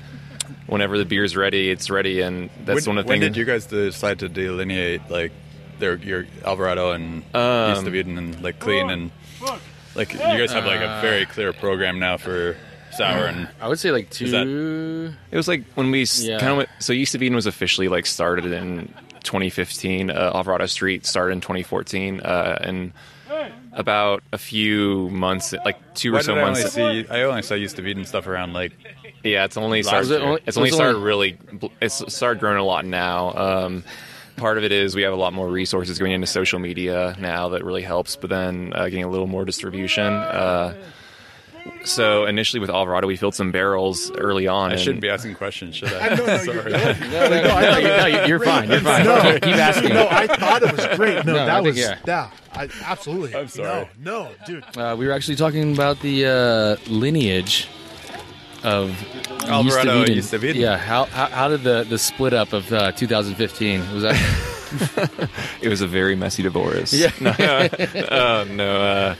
[0.67, 3.33] whenever the beer's ready, it's ready, and that's when, one of the when things.
[3.33, 5.31] did you guys decide to delineate like
[5.79, 9.09] their your Alvarado and Um, East of Eden and like clean and
[9.95, 12.55] like you guys have like a very clear program now for
[12.91, 14.29] sour and I would say like two.
[14.29, 16.37] that- It was like when we Yeah.
[16.37, 20.11] kind of went, so East of Eden was officially like started in 2015.
[20.11, 22.91] Uh, Alvarado Street started in 2014, uh, and
[23.73, 26.73] about a few months, like two why or so did I only months.
[26.75, 28.73] see I only saw East of Eden stuff around like
[29.23, 30.11] Yeah, it's only started.
[30.11, 31.37] it only- it's only it started only- really.
[31.81, 33.33] It's started growing a lot now.
[33.33, 33.83] Um,
[34.37, 37.49] part of it is we have a lot more resources going into social media now
[37.49, 38.15] that really helps.
[38.15, 40.05] But then uh, getting a little more distribution.
[40.11, 40.73] Uh,
[41.83, 44.69] so initially with Alvarado, we filled some barrels early on.
[44.69, 46.15] I and- shouldn't be asking questions, should I?
[46.15, 46.63] no, no, you're.
[46.69, 48.69] No, no, no, you- no, you- you're fine.
[48.69, 49.05] You're fine.
[49.05, 49.21] No.
[49.41, 49.89] Keep asking.
[49.93, 51.97] no i thought it was great no, No, I that think, was yeah.
[52.05, 53.87] yeah I, absolutely I'm sorry.
[53.99, 57.67] no no dude Uh, we were actually talking about the uh, lineage
[58.63, 58.91] of
[59.47, 60.17] Alvarado, East of Eden.
[60.17, 60.61] East of Eden.
[60.61, 64.15] Yeah, how, how how did the the split up of uh, 2015 was that?
[65.61, 66.93] It was a very messy divorce.
[66.93, 67.11] Yeah.
[67.19, 69.15] no, uh, no.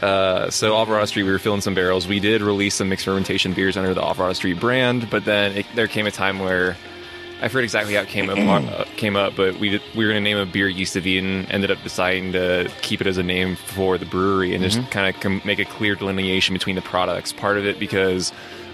[0.00, 2.08] Uh, so Alvarado Street, we were filling some barrels.
[2.08, 5.66] We did release some mixed fermentation beers under the Alvarado Street brand, but then it,
[5.74, 6.76] there came a time where
[7.42, 8.38] I forget exactly how it came up.
[8.38, 11.06] uh, came up, but we did, we were going to name a beer Yeast of
[11.06, 11.46] Eden.
[11.50, 15.14] Ended up deciding to keep it as a name for the brewery and just kind
[15.14, 17.32] of com- make a clear delineation between the products.
[17.32, 18.32] Part of it because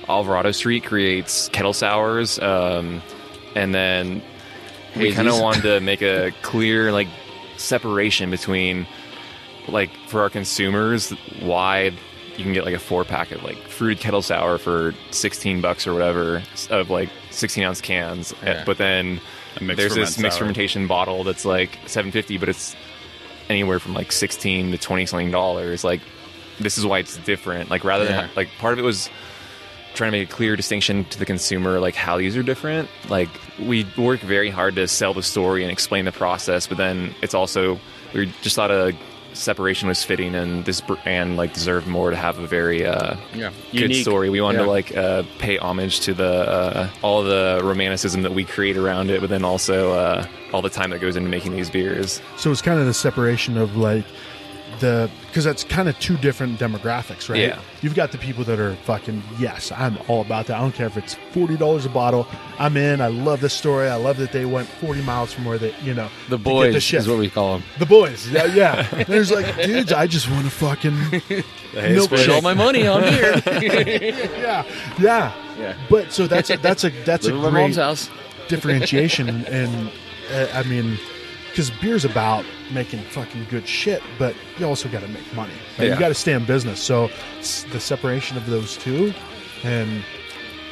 [0.08, 3.02] Alvarado Street creates kettle sours, um,
[3.54, 4.22] and then
[4.96, 7.08] we kind of wanted to make a clear like
[7.56, 8.86] separation between
[9.68, 11.92] like for our consumers why
[12.36, 15.86] you can get like a four pack of like fruited kettle sour for 16 bucks
[15.86, 18.62] or whatever of like 16 ounce cans Yeah.
[18.64, 19.20] but then
[19.60, 20.40] there's this mixed sour.
[20.46, 22.76] fermentation bottle that's like 750 but it's
[23.48, 26.00] anywhere from like 16 to 20 something dollars like
[26.60, 28.22] this is why it's different like rather Yeah.
[28.22, 29.08] than like part of it was
[29.94, 33.30] trying to make a clear distinction to the consumer like how these are different like
[33.58, 37.32] we work very hard to sell the story and explain the process but then it's
[37.32, 37.80] also
[38.12, 38.94] we just thought a
[39.36, 43.50] separation was fitting and this brand like deserved more to have a very uh Yeah.
[43.72, 44.02] good Unique.
[44.02, 44.64] story we wanted Yeah.
[44.64, 49.10] to like uh pay homage to the uh all the romanticism that we create around
[49.10, 52.50] it but then also uh all the time that goes into making these beers So
[52.50, 54.04] it's kind of the separation of like
[54.80, 57.40] the because that's kind of two different demographics, right?
[57.40, 57.60] Yeah.
[57.82, 60.56] You've got the people that are fucking yes, I'm all about that.
[60.58, 62.26] I don't care if it's forty dollars a bottle.
[62.58, 63.00] I'm in.
[63.00, 63.88] I love this story.
[63.88, 66.80] I love that they went forty miles from where they, you know, The boys the
[66.80, 67.00] shit.
[67.00, 67.66] is what we call them.
[67.78, 69.04] The boys, yeah, yeah.
[69.04, 70.98] There's like, dudes, I just want to fucking
[71.74, 73.40] milk Spend all my money on here.
[73.46, 74.64] yeah,
[74.98, 75.74] yeah, Yeah.
[75.88, 78.10] But so that's a, that's a that's Live a great house.
[78.48, 79.90] differentiation, and
[80.32, 80.98] uh, I mean,
[81.56, 85.54] because beer's about making fucking good shit, but you also got to make money.
[85.78, 85.86] right?
[85.86, 85.94] Yeah.
[85.94, 86.78] You got to stay in business.
[86.78, 87.08] So
[87.72, 89.14] the separation of those two,
[89.64, 90.04] and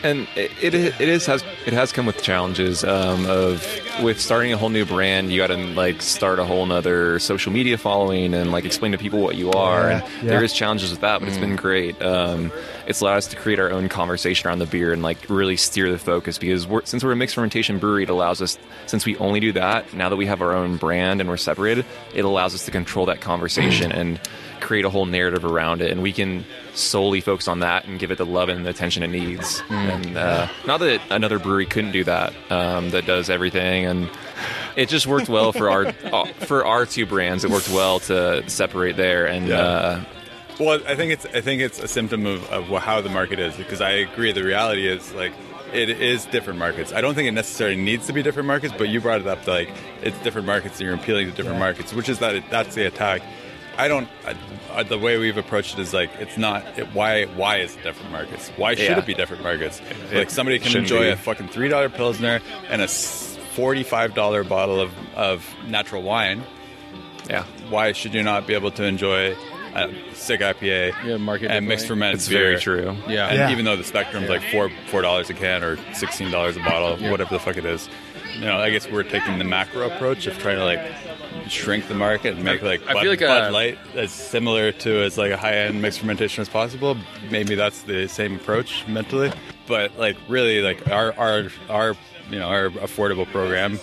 [0.05, 3.67] and it, it it is has it has come with challenges um, of
[4.03, 7.51] with starting a whole new brand you got to like start a whole nother social
[7.51, 9.89] media following and like explain to people what you are.
[9.89, 10.29] Yeah, and yeah.
[10.31, 12.01] there is challenges with that but it's been great.
[12.03, 12.53] Um,
[12.87, 15.91] it's allowed us to create our own conversation around the beer and like really steer
[15.91, 19.17] the focus because we're, since we're a mixed fermentation brewery it allows us since we
[19.17, 22.55] only do that now that we have our own brand and we're separated it allows
[22.55, 24.21] us to control that conversation and
[24.65, 28.11] create a whole narrative around it and we can solely focus on that and give
[28.11, 31.93] it the love and the attention it needs and uh, not that another brewery couldn't
[31.93, 34.11] do that um, that does everything and
[34.75, 38.43] it just worked well for our uh, for our two brands it worked well to
[38.49, 39.59] separate there and Yeah.
[39.61, 40.05] uh,
[40.59, 43.57] Well, I think it's I think it's a symptom of, of how the market is
[43.57, 44.33] because I agree.
[44.33, 45.33] The reality is like
[45.73, 46.93] it is different markets.
[46.93, 49.45] I don't think it necessarily needs to be different markets, but you brought it up
[49.49, 49.69] like
[50.03, 53.21] it's different markets and you're appealing to different markets, which is that that's the attack.
[53.79, 54.09] I don't.
[54.27, 54.35] I,
[54.73, 56.79] I, the way we've approached it is like it's not.
[56.79, 57.25] It, why?
[57.27, 58.51] Why is it different markets?
[58.57, 58.99] Why should Yeah.
[58.99, 59.81] it be different markets?
[60.11, 61.09] It like somebody can enjoy be.
[61.11, 66.43] a fucking three dollar pilsner and a forty five dollar bottle of of natural wine
[67.31, 69.35] yeah why should you not be able to enjoy
[69.75, 72.41] a sick IPA Yeah, market and mixed fermented it's beer?
[72.41, 73.29] very true Yeah.
[73.29, 73.51] And Yeah.
[73.51, 76.97] even though the spectrum's like four four dollars a can or sixteen dollars a bottle,
[77.11, 77.89] whatever the fuck it is,
[78.35, 80.81] you know, I guess we're taking the macro approach of trying to like
[81.49, 84.73] shrink the market and make like I Bud, feel like, Bud uh, Light as similar
[84.73, 86.97] to as like a high end mixed fermentation as possible.
[87.31, 89.33] Maybe that's the same approach mentally,
[89.67, 91.95] but like really like our our our
[92.31, 93.79] you know our affordable program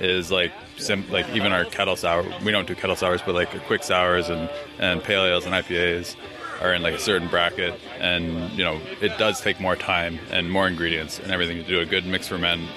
[0.00, 2.24] is like sim- like even our kettle sour.
[2.44, 6.16] We don't do kettle sours, but like quick sours and and pale ales and IPAs
[6.60, 10.50] are in like a certain bracket, and you know it does take more time and
[10.50, 12.68] more ingredients and everything to do a good mix ferment.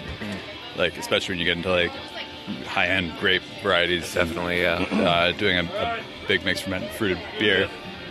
[0.78, 1.92] Like especially when you get into like
[2.66, 7.20] high end grape varieties, and, definitely yeah uh, doing a, a big mix ferment fruited
[7.40, 7.70] beer.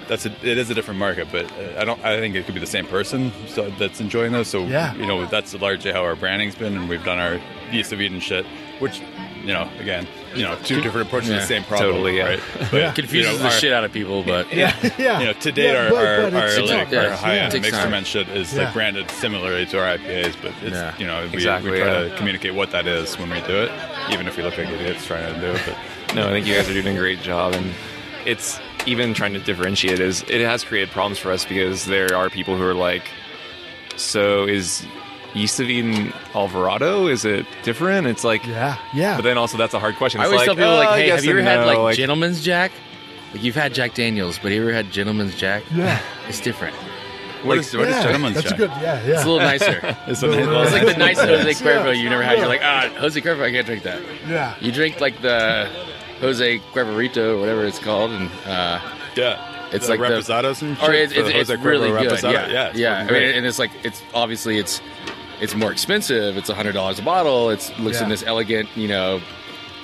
[0.08, 2.04] That's a, it is a different market, but uh, I don't.
[2.04, 4.48] I think it could be the same person so, that's enjoying those.
[4.48, 4.92] So Yeah.
[4.94, 8.18] you know that's largely how our branding's been, and we've done our East of Eden
[8.20, 8.44] shit,
[8.80, 9.00] which
[9.40, 11.90] you know again, you know, two different approaches to the same problem.
[11.90, 12.24] totally, yeah.
[12.28, 12.40] right?
[12.70, 15.18] But, Confuses you know, the our- shit out of people, but yeah, yeah.
[15.20, 17.38] You know, to date, Yeah, our, but- our, but it's- our, like, yeah, our high
[17.38, 17.84] end mixed time.
[17.84, 18.64] ferment shit is Yeah.
[18.64, 20.94] like branded similarly to our IPAs, but it's Yeah.
[20.98, 22.08] you know we, Exactly, we try yeah.
[22.08, 23.72] to communicate what that is when we do it,
[24.10, 25.60] even if we look like idiots trying to do it.
[25.66, 27.72] But No, I think you guys are doing a great job, and
[28.26, 32.30] it's even trying to differentiate is it has created problems for us because there are
[32.30, 33.08] people who are like,
[33.96, 34.86] so is
[35.34, 37.06] East of Eden Alvarado?
[37.06, 38.06] Is it different?
[38.06, 39.16] It's like, yeah, yeah.
[39.16, 40.20] but then also that's a hard question.
[40.20, 41.96] I always like, tell people uh, like, hey, yes have you ever had no, like,
[41.96, 42.72] Gentleman's Jack?
[43.32, 45.62] Like you've had Jack Daniels, but have you ever had Gentleman's Jack?
[45.72, 46.74] yeah, It's different.
[47.44, 48.02] what is what is yeah.
[48.02, 48.58] gentleman's That's jack?
[48.58, 48.70] a good.
[48.82, 49.12] Yeah, yeah.
[49.14, 49.80] It's a little nicer.
[50.08, 51.54] It's, It's like the nice Jose Yeah.
[51.54, 52.38] Cuervo you never had.
[52.38, 54.02] You're like, ah, Jose Cuervo, I can't drink that.
[54.28, 54.56] yeah.
[54.60, 55.68] You drink like the
[56.20, 58.80] Jose Cuervorito or whatever it's called, and uh,
[59.16, 59.46] yeah.
[59.72, 60.88] It's the like the- reposados and shit.
[60.88, 62.10] or it's, the it's, it's Jose Cuervo really good.
[62.18, 62.32] reposado.
[62.32, 63.06] Yeah, yeah, it's yeah.
[63.08, 64.82] I mean, and it's like it's obviously it's
[65.40, 66.36] it's more expensive.
[66.36, 67.50] It's hundred dollars a bottle.
[67.50, 69.20] It looks in this elegant, you know,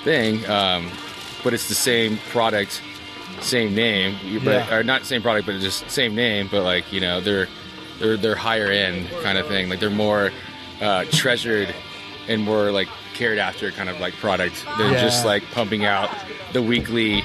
[0.05, 0.91] thing, um,
[1.43, 2.83] but it's the same product,
[3.41, 4.75] same name, but Yeah.
[4.77, 6.49] or not same product, but just same name.
[6.51, 7.49] But like you know, they're
[7.99, 9.69] they're they're higher end kind of thing.
[9.69, 10.31] Like they're more
[10.81, 11.75] uh, treasured
[12.29, 15.01] and more like cared after kind of like product than Yeah.
[15.01, 16.11] just like pumping out
[16.53, 17.23] the weekly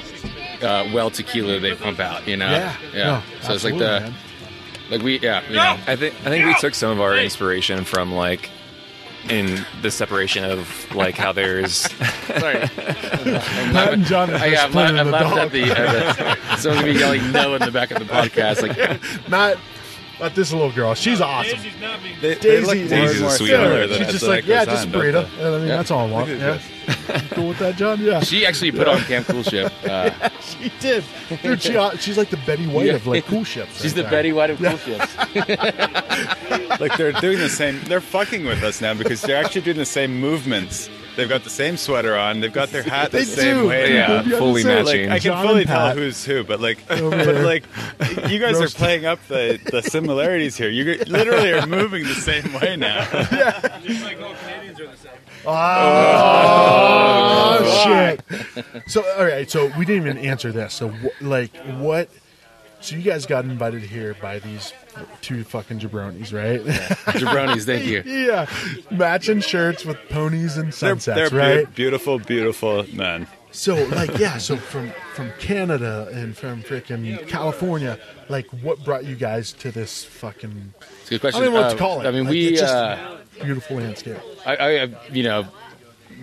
[0.62, 2.28] uh, well tequila they pump out.
[2.28, 2.76] You know, Yeah.
[2.94, 3.04] yeah.
[3.04, 4.14] No, so it's like the man.
[4.92, 7.84] Like we yeah you know I think I think we took some of our inspiration
[7.86, 8.50] from like
[9.30, 11.76] in the separation of like how there's
[12.26, 12.60] sorry.
[12.68, 15.46] Pat and John are I, yeah, I'm, playing I'm the laughing dog.
[15.46, 18.62] at the, at the someone's gonna be yelling no in the back of the podcast.
[18.62, 19.58] Like Not,
[20.22, 20.94] not this little girl.
[20.94, 21.60] She's awesome.
[22.22, 23.62] They, they Daisy, look is- Daisy's a more sweetheart.
[23.64, 25.26] similar Yeah, than she's as just the like, yeah, just on, burrito.
[25.40, 25.76] I mean, Yeah.
[25.78, 26.30] that's all I want.
[26.30, 26.60] Look Yeah.
[27.08, 28.00] at You cool with that, John?
[28.02, 28.20] Yeah.
[28.22, 29.72] she actually put on Camp Cool Ship.
[29.88, 31.04] Uh, She did.
[31.42, 32.94] Dude, she, uh, she's like the Betty White Yeah.
[32.96, 33.82] of like cool ships.
[33.82, 34.12] she's right the there.
[34.12, 35.18] Betty White of Cool Ships.
[36.80, 37.80] Like they're doing the same.
[37.86, 40.90] They're fucking with us now because they're actually doing the same movements.
[41.16, 42.40] They've got the same sweater on.
[42.40, 43.68] They've got their hat the They same do.
[43.68, 43.90] way.
[43.90, 45.10] They Yeah, fully matching.
[45.10, 47.64] Like I can John fully and tell who's who, but like, but like,
[48.30, 50.70] you guys are playing up the, the similarities here.
[50.70, 53.00] You literally are moving the same way now.
[53.12, 55.12] Like all Canadians are the same.
[55.46, 58.24] Oh, oh shit.
[58.90, 59.50] So, all right.
[59.50, 60.74] So we didn't even answer this.
[60.74, 62.10] So, wh- like, what?
[62.80, 64.74] So you guys got invited here by these
[65.22, 66.62] two fucking jabronis, right?
[67.16, 68.04] Jabronis, thank you.
[68.06, 68.48] yeah,
[68.92, 71.76] matching shirts with ponies and They're, sunsets, they're beau- right?
[71.76, 73.28] beautiful, beautiful men.
[73.54, 74.38] So, like, yeah.
[74.38, 80.06] So from from Canada and from freaking California, like, what brought you guys to this
[80.06, 80.74] fucking?
[81.02, 81.42] It's a good I question.
[81.44, 82.08] don't know what to Uh, call it.
[82.08, 84.16] I mean, Like, we, uh, beautiful landscape.
[84.46, 85.48] I, I you know,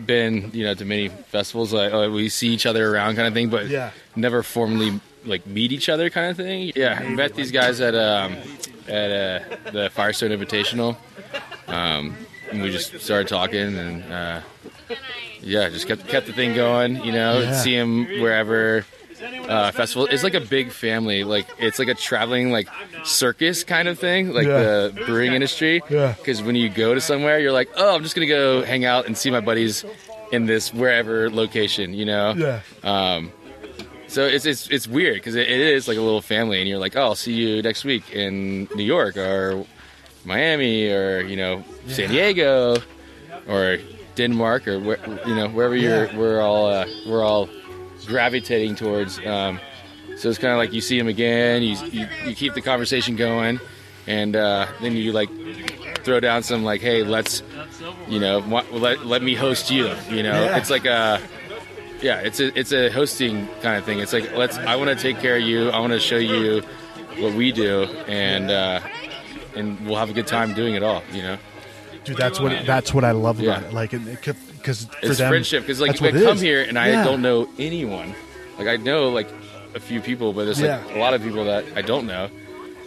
[0.07, 1.73] been, you know, to many festivals.
[1.73, 3.91] Like, uh, we see each other around, kind of thing, but Yeah.
[4.17, 4.99] never formally
[5.29, 6.73] like meet each other, kind of thing.
[6.75, 8.37] Yeah, I met these guys at um,
[8.89, 10.97] at uh, the Firestone Invitational.
[11.67, 12.17] Um,
[12.51, 14.41] and we just started talking, and uh,
[15.41, 17.05] yeah, just kept kept the thing going.
[17.05, 17.53] You know, Yeah.
[17.55, 18.85] see them wherever.
[19.49, 22.69] Uh, festival it's like a big family like it's like a traveling like
[23.03, 24.63] circus kind of thing like Yeah.
[24.63, 26.15] the brewing industry Yeah.
[26.17, 29.07] because when you go to somewhere you're like oh i'm just gonna go hang out
[29.07, 29.85] and see my buddies
[30.31, 32.61] in this wherever location you know Yeah.
[32.85, 33.33] um,
[34.09, 36.79] so it's it's it's weird because it, it is like a little family, and you're
[36.79, 39.65] like, oh, I'll see you next week in New York or
[40.25, 42.77] Miami or you know San Diego
[43.47, 43.79] or
[44.17, 46.09] Denmark or where, you know wherever you're.
[46.17, 47.49] We're all uh, we're all
[48.07, 49.19] gravitating towards.
[49.25, 49.61] Um,
[50.17, 53.15] so it's kind of like you see them again, you, you you keep the conversation
[53.15, 53.61] going,
[54.07, 55.29] and uh, then you like
[56.03, 57.43] throw down some like, hey, let's
[58.09, 58.39] you know
[58.73, 59.95] let let me host you.
[60.11, 61.21] You know, it's like a
[62.01, 63.99] yeah, it's a it's a hosting kind of thing.
[64.01, 65.71] It's like let's I want to take care of you.
[65.71, 66.63] I want to show you
[67.19, 68.81] what we do, and uh,
[69.57, 71.03] and we'll have a good time doing it all.
[71.13, 71.39] You know,
[72.05, 73.69] Dude, that's what that's what I love about Yeah.
[73.69, 73.75] it.
[73.75, 76.41] Like, because for it's them, friendship because like I come is.
[76.41, 77.05] here and I Yeah.
[77.05, 78.15] don't know anyone.
[78.59, 79.29] Like I know like
[79.75, 80.97] a few people, but there's like Yeah.
[80.97, 82.29] a lot of people that I don't know.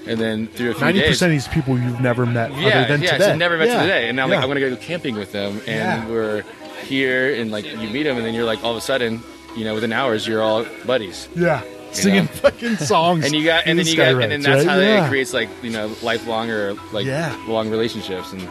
[0.07, 2.79] And then through a few Ninety days, percent of these people you've never met yeah,
[2.79, 3.23] other than yeah, today.
[3.25, 6.09] so never met today, and now I'm like I'm gonna go camping with them, and
[6.09, 6.43] we're
[6.81, 9.21] here, and like you meet them, and then you're like all of a sudden,
[9.55, 11.27] you know, within hours you're all buddies.
[11.35, 11.61] yeah,
[11.91, 12.31] singing know?
[12.31, 13.25] fucking songs.
[13.25, 14.73] and you got and then you got and then that's right?
[14.73, 15.05] how yeah.
[15.05, 17.35] it creates like you know lifelong or like Yeah.
[17.47, 18.47] long relationships and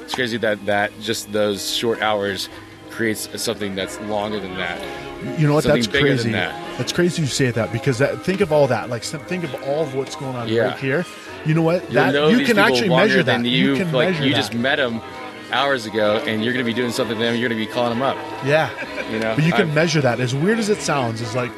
[0.00, 2.48] it's crazy that that just those short hours
[2.90, 4.80] creates something that's longer than that
[5.38, 5.62] You know what?
[5.62, 6.32] something That's crazy.
[6.32, 6.78] that.
[6.78, 8.88] That's crazy you say that because that, think of all that.
[8.90, 10.62] Like think of all of what's going on Yeah.
[10.70, 11.06] right here.
[11.46, 11.88] You know what?
[11.90, 13.44] That you can actually measure that.
[13.44, 14.36] you, can like measure you that.
[14.36, 15.00] just met them
[15.52, 18.02] hours ago and you're gonna be doing something to them you're gonna be calling them
[18.02, 18.70] up yeah.
[19.10, 20.20] you know But you can I'm- measure that.
[20.20, 21.52] As weird as it sounds, is like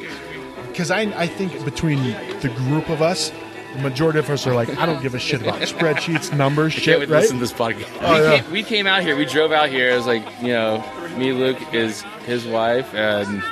[0.67, 2.01] because I I think between
[2.41, 3.31] the group of us,
[3.75, 6.79] the majority of us are like I don't give a shit about spreadsheets, numbers, I
[6.79, 7.21] shit, to right?
[7.21, 7.89] listen to this podcast.
[8.01, 8.39] Oh, we, yeah.
[8.41, 9.15] came, we came out here.
[9.15, 9.91] We drove out here.
[9.91, 10.83] It was like, you know,
[11.17, 13.43] me, Luke, is his wife, and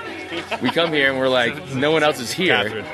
[0.62, 2.56] we come here and we're like, no one else is here.
[2.56, 2.86] Catherine.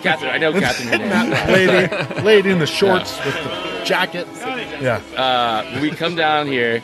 [0.00, 1.00] Catherine, I know Catherine.
[1.00, 1.48] her name.
[1.48, 4.26] lady, lady in the shorts with the jacket.
[4.80, 6.82] Yeah, uh, we come down here,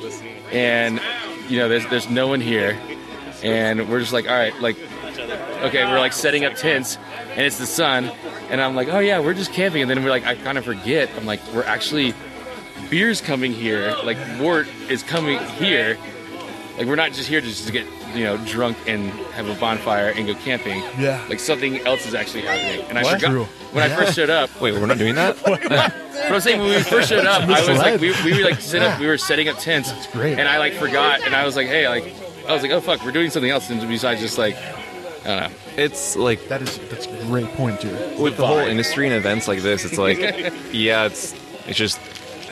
[0.53, 1.01] and
[1.49, 2.78] you know, there's there's no one here,
[3.43, 4.76] and we're just like, all right, like,
[5.62, 6.99] okay, we're like setting up tents,
[7.30, 8.11] and it's the sun,
[8.51, 10.64] and I'm like, oh yeah, we're just camping, and then we're like, I kind of
[10.64, 12.14] forget, I'm like, we're actually
[12.91, 15.97] beers coming here, like Wort is coming here,
[16.76, 20.08] like we're not just here just to get you know drunk and have a bonfire
[20.16, 20.80] and go camping.
[20.98, 21.24] Yeah.
[21.28, 23.14] like something else is actually happening, and I What?
[23.16, 23.44] forgot True.
[23.72, 24.48] when I first showed up.
[24.60, 25.36] Wait, we're not doing that?
[26.16, 28.60] But I'm saying when we first showed up, I was like, we, we were like
[28.60, 30.38] set up, we were setting up tents, great.
[30.38, 32.04] and I like forgot, and I was like, hey, like,
[32.48, 35.56] I was like, oh fuck, we're doing something else besides just like, I don't know.
[35.76, 38.18] It's like that is that's a great point, dude.
[38.18, 40.18] with the whole industry and events like this, it's like,
[40.72, 41.34] yeah, it's
[41.68, 42.00] it's just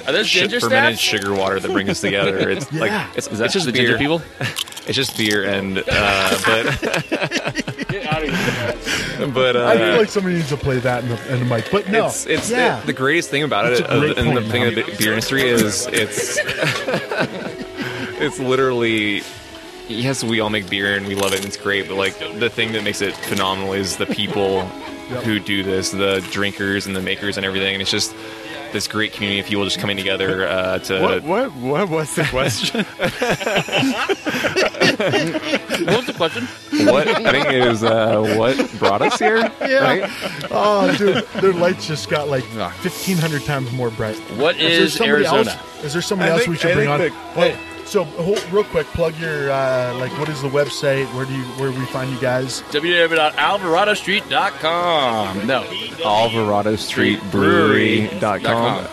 [0.07, 1.23] Are those shit ginger fermented snaps?
[1.23, 2.49] sugar water that brings us together.
[2.51, 2.81] It's Yeah.
[2.81, 3.97] like it's, Is that it's just the beer.
[3.97, 4.23] ginger people?
[4.87, 5.83] It's just beer and uh,
[6.45, 6.79] but
[7.89, 9.29] Get out of here.
[9.29, 11.71] but uh, I feel like somebody needs to play that in the, in the mic,
[11.73, 12.81] but no, it's it's yeah.
[12.81, 14.69] the, the greatest thing about That's it, a uh, and the point, thing man.
[14.79, 16.39] of the beer industry is it's
[18.21, 19.23] it's literally
[19.89, 22.51] yes, we all make beer and we love it and it's great, but like the
[22.51, 24.67] thing that makes it phenomenal is the people
[25.25, 27.75] who do this, the drinkers and the makers and everything.
[27.75, 28.15] And it's just
[28.75, 31.01] this great community of people just coming together uh, to.
[31.01, 32.85] What, what, what was the question?
[34.95, 36.45] What was the question?
[36.87, 40.05] What I think it was uh, what brought us here, right?
[40.51, 44.17] oh, dude, their lights just got like 1,500 times more bright.
[44.37, 45.51] What Is, there is somebody Arizona?
[45.51, 45.85] else?
[45.85, 46.99] Is there somebody I else think- we should I bring on?
[47.01, 50.13] think hey, so hold, real quick, plug your uh, like.
[50.19, 51.07] What is the website?
[51.15, 52.63] Where do you where we find you guys?
[52.71, 55.47] www.alvaradostreet.com.
[55.47, 55.65] No.
[56.05, 58.87] Alvarado Street Brewery.com com.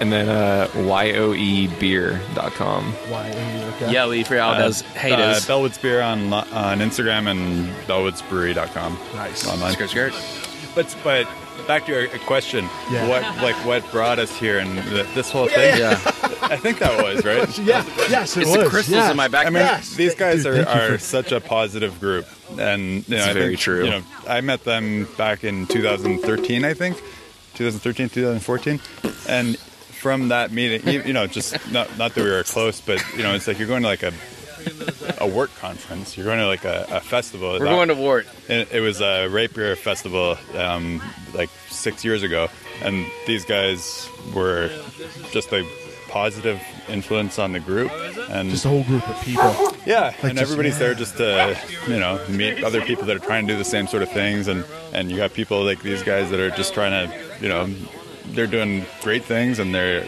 [0.00, 2.84] and then uh, yoebeer.com.
[2.92, 3.28] Why?
[3.76, 3.92] Okay.
[3.92, 5.46] Yeah, Lee for Al does Uh, haters.
[5.46, 8.98] Bellwoods Beer on on Instagram and bellwoodsbrewery.com.
[9.14, 9.46] Nice.
[9.46, 9.72] Online.
[9.72, 10.12] skirt, skirt.
[10.74, 11.26] But but
[11.66, 12.64] back to your question.
[12.90, 13.08] Yeah.
[13.08, 15.78] What like what brought us here and the, this whole thing?
[15.78, 15.92] Yeah.
[16.42, 17.46] I think that was right.
[17.58, 17.84] Yeah.
[18.08, 18.64] Yes, it It's was.
[18.64, 19.10] the crystals yes.
[19.10, 19.46] in my back.
[19.46, 19.94] I mean, Yes.
[19.94, 22.26] these guys Dude, are, are for- such a positive group,
[22.58, 23.84] and you know, It's I very think, true.
[23.84, 26.96] You know, I met them back in 2013, I think,
[27.54, 28.80] 2013, 2014,
[29.28, 33.02] and from that meeting, you, you know, just not not that we were close, but
[33.16, 34.12] you know, it's like you're going to like a
[35.20, 37.50] a work conference, you're going to like a, a festival.
[37.52, 38.26] We're going to Wart.
[38.48, 41.02] It, it was a Rapier Festival um,
[41.34, 42.48] like six years ago,
[42.82, 44.70] and these guys were
[45.32, 45.66] just a
[46.08, 47.90] positive influence on the group,
[48.30, 49.54] and Just a whole group of people.
[49.86, 53.46] yeah, and just- everybody's there just to you know meet other people that are trying
[53.46, 56.30] to do the same sort of things, and and you got people like these guys
[56.30, 57.68] that are just trying to you know
[58.28, 60.06] they're doing great things and they're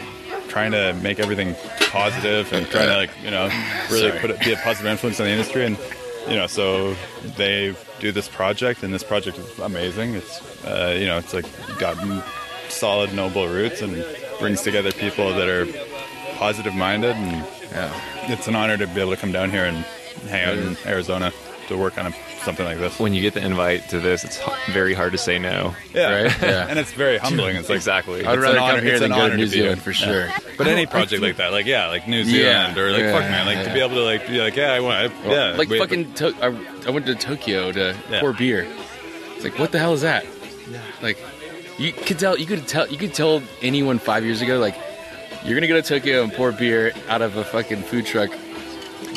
[0.51, 1.55] trying to make everything
[1.89, 3.49] positive and trying to like you know
[3.89, 5.65] really put it, be a positive influence on the industry.
[5.65, 5.77] And
[6.27, 6.95] you know so
[7.37, 10.15] they do this project and this project is amazing.
[10.15, 11.45] It's uh, you know it's like
[11.79, 11.97] got
[12.69, 14.05] solid noble roots and
[14.39, 15.65] brings together people that are
[16.35, 17.45] positive minded and
[18.31, 19.77] it's an honor to be able to come down here and
[20.27, 21.31] hang out in Arizona
[21.67, 22.13] to work on a,
[22.43, 22.99] something like this.
[22.99, 24.39] When you get the invite to this, it's
[24.71, 25.75] very hard to say no.
[25.93, 26.37] Yeah, Right?
[26.41, 26.67] Yeah.
[26.69, 27.55] and it's very humbling.
[27.55, 28.25] It's like Exactly.
[28.25, 29.47] I'd It's rather honor- come here than go honor to New.
[29.47, 30.29] Zealand for sure.
[30.57, 33.45] But any project like that, like yeah, like New Zealand or like yeah, fuck man,
[33.47, 36.13] like to be able to like be like yeah, I want, I, yeah, like fucking.
[36.15, 38.19] To- I, I went to Tokyo to Yeah.
[38.19, 38.67] pour beer.
[39.35, 40.23] It's like, what the hell is that?
[41.01, 41.17] Like,
[41.79, 42.37] you could tell.
[42.37, 42.87] You could tell.
[42.87, 44.75] You could tell anyone five years ago, like,
[45.43, 48.29] you're gonna go to Tokyo and pour beer out of a fucking food truck.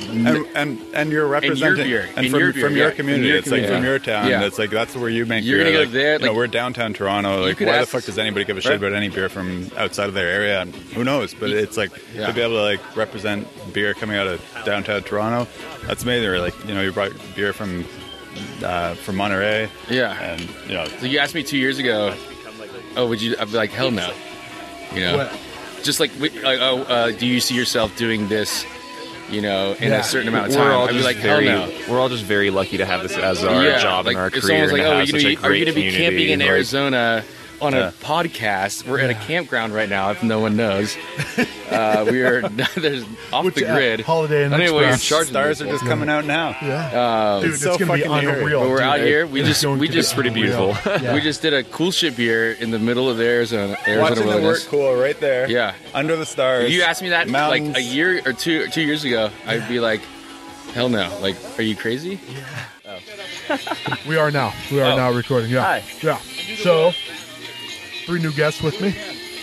[0.01, 2.09] And, and and you're representing beer.
[2.17, 2.95] and from, your beer, from your yeah.
[2.95, 3.29] community.
[3.29, 4.29] Your it's like from your town.
[4.29, 4.45] Yeah.
[4.45, 5.73] It's like that's where you make You're beer.
[5.73, 7.43] gonna go like, you know, we're downtown Toronto.
[7.43, 8.77] Like, why ask- the fuck does anybody give a shit Right.
[8.79, 10.61] about any beer from outside of their area?
[10.63, 11.35] And who knows?
[11.35, 12.27] But it's like Yeah.
[12.27, 15.49] to be able to like represent beer coming out of downtown Toronto.
[15.87, 16.29] That's amazing.
[16.29, 17.85] Or like you know, you brought beer from
[18.65, 19.69] uh, from Monterey.
[19.89, 20.21] Yeah.
[20.21, 22.15] and you know, So you asked me two years ago,
[22.97, 23.37] oh, would you?
[23.39, 24.13] I'd be like, hell no.
[24.93, 25.39] You know, What?
[25.83, 28.65] just like, we- like, oh, uh, do you see yourself doing this?
[29.31, 30.01] You know, in Yeah.
[30.01, 30.73] a certain amount of We're time.
[30.73, 31.69] all I'd just like, very, no.
[31.89, 34.31] we're all just very lucky to have this as our yeah, job like, and our
[34.31, 34.67] career.
[34.71, 36.29] like, and to oh, are have you such a be, are you gonna be camping
[36.29, 37.25] in Arizona
[37.61, 37.89] on Yeah.
[37.89, 38.87] a podcast?
[38.87, 40.11] We're at a campground right now.
[40.11, 40.97] If no one knows,
[41.71, 42.43] uh, we are
[42.77, 44.01] there's off Which, the uh, grid.
[44.01, 45.09] Holiday Inn I don't know what you're Express.
[45.09, 45.33] charging.
[45.33, 45.79] stars me are for.
[45.79, 46.57] just coming out now.
[46.63, 47.41] Yeah.
[47.43, 48.41] Dude, it's, so gonna be fucking eerie.
[48.43, 48.61] unreal.
[48.61, 48.87] But we're dude.
[48.87, 49.27] out here.
[49.27, 50.73] We It's just going we to just pretty unreal.
[50.75, 50.93] beautiful.
[51.05, 51.15] Yeah.
[51.15, 54.17] we just did a cool shit beer in the middle of the Arizona Arizona Watching
[54.17, 54.67] the work wilderness.
[54.69, 55.49] cool right there.
[55.51, 55.75] Yeah.
[55.95, 56.65] under the stars.
[56.67, 57.69] If you asked me that mountains.
[57.75, 60.01] like a year or two two years ago, I'd be like,
[60.73, 61.17] hell no.
[61.21, 62.19] Like, are you crazy?
[64.09, 64.53] We are now.
[64.71, 64.97] We are Oh.
[64.97, 65.51] now recording.
[65.51, 65.63] Yeah.
[65.63, 65.83] Hi.
[66.03, 66.19] Yeah.
[66.63, 66.93] So,
[68.05, 68.95] three new guests with me.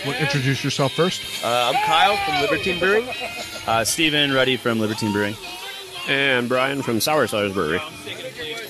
[0.06, 1.44] Want to introduce yourself first?
[1.44, 3.08] Uh, I'm Kyle from Libertine Brewing.
[3.66, 5.36] Uh, Steven Ruddy from Libertine Brewing.
[6.08, 7.80] And Brian from Sour Cellars Brewery.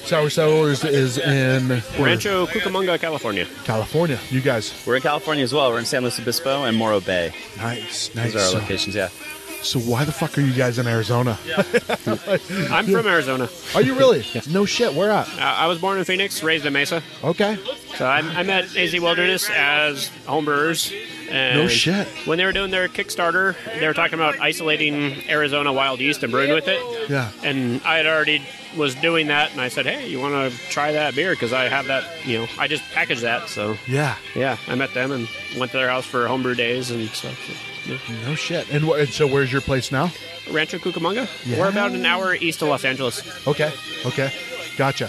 [0.05, 2.05] Sour Cellars is in where?
[2.11, 3.47] Rancho Cucamonga, California.
[3.65, 4.19] California.
[4.29, 4.75] You guys.
[4.87, 5.71] We're in California as well.
[5.71, 7.33] We're in San Luis Obispo and Morro Bay.
[7.57, 8.09] Nice.
[8.09, 8.35] Those Nice.
[8.35, 9.09] are our So, locations, yeah.
[9.63, 11.39] So why the fuck are you guys in Arizona?
[12.71, 13.49] I'm from Arizona.
[13.75, 14.25] Are you really?
[14.51, 14.95] No shit.
[14.95, 15.29] Where at?
[15.39, 17.03] Uh, I was born in Phoenix, raised in Mesa.
[17.23, 17.59] Okay.
[17.97, 20.93] So I, I met AZ Wilderness as homebrewers.
[21.31, 22.07] And No shit.
[22.27, 26.31] When they were doing their Kickstarter, they were talking about isolating Arizona wild yeast and
[26.31, 26.81] brewing with it.
[27.11, 27.31] Yeah.
[27.43, 28.43] And I had already
[28.77, 31.33] was doing that, and I said, "Hey, you want to try that beer?
[31.33, 32.05] Because I have that.
[32.27, 33.49] You know, I just packaged that.
[33.49, 34.17] So Yeah.
[34.35, 37.39] yeah, I met them and went to their house for homebrew days and stuff.
[37.47, 37.53] So,
[37.87, 37.99] yeah.
[38.25, 38.71] No shit.
[38.71, 40.11] And, wh- and so, where's your place now?
[40.51, 41.29] Rancho Cucamonga.
[41.47, 41.61] Yeah.
[41.61, 43.47] We're about an hour east of Los Angeles.
[43.47, 43.73] Okay.
[44.05, 44.33] Okay.
[44.77, 45.09] Gotcha.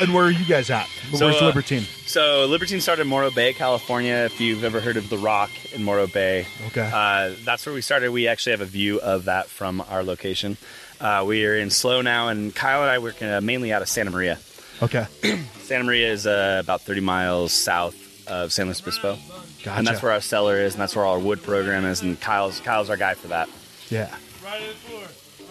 [0.00, 0.86] And where are you guys at?
[1.12, 1.82] So, Where's uh, Libertine?
[2.06, 4.14] So Libertine started in Morro Bay, California.
[4.14, 6.90] If you've ever heard of The Rock in Morro Bay, Okay.
[6.92, 8.10] uh, that's where we started.
[8.10, 10.56] We actually have a view of that from our location.
[11.00, 13.88] Uh, we are in SLO now, and Kyle and I work uh, mainly out of
[13.88, 14.38] Santa Maria.
[14.82, 15.06] Okay.
[15.62, 19.16] Santa Maria is uh, about 30 miles south of San Luis Obispo,
[19.64, 19.78] Gotcha.
[19.78, 22.02] and that's where our cellar is, and that's where our wood program is.
[22.02, 23.48] And Kyle's Kyle's our guy for that.
[23.90, 24.14] Yeah.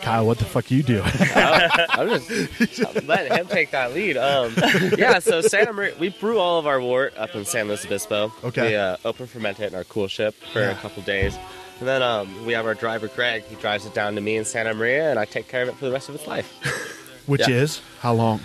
[0.01, 1.01] Kyle, what the fuck you do?
[1.35, 4.17] I'm just I'm letting him take that lead.
[4.17, 4.53] Um,
[4.97, 8.33] yeah, so Santa Maria, we brew all of our wort up in San Luis Obispo.
[8.43, 8.69] Okay.
[8.71, 10.71] We uh, open ferment it in our cool ship for Yeah.
[10.71, 11.37] a couple days.
[11.79, 13.43] And then um, we have our driver, Greg.
[13.45, 15.75] He drives it down to me in Santa Maria, and I take care of it
[15.75, 16.51] for the rest of its life.
[17.25, 17.55] Which Yeah.
[17.55, 18.41] is how long?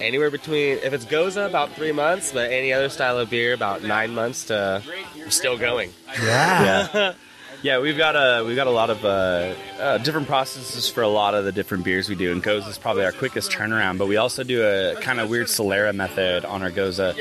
[0.00, 3.82] Anywhere between, if it's Gose, about three months, but any other style of beer, about
[3.82, 4.82] nine months to
[5.28, 5.92] still going.
[6.22, 6.88] Yeah.
[6.94, 7.12] Yeah.
[7.60, 11.08] Yeah, we've got a we've got a lot of uh, uh, different processes for a
[11.08, 13.98] lot of the different beers we do, and Gose is probably our quickest turnaround.
[13.98, 17.16] But we also do a kind of weird Solera method on our Gose.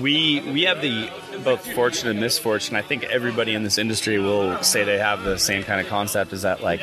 [0.00, 1.10] We we have the
[1.44, 2.76] both fortune and misfortune.
[2.76, 6.32] I think everybody in this industry will say they have the same kind of concept.
[6.32, 6.80] Is that like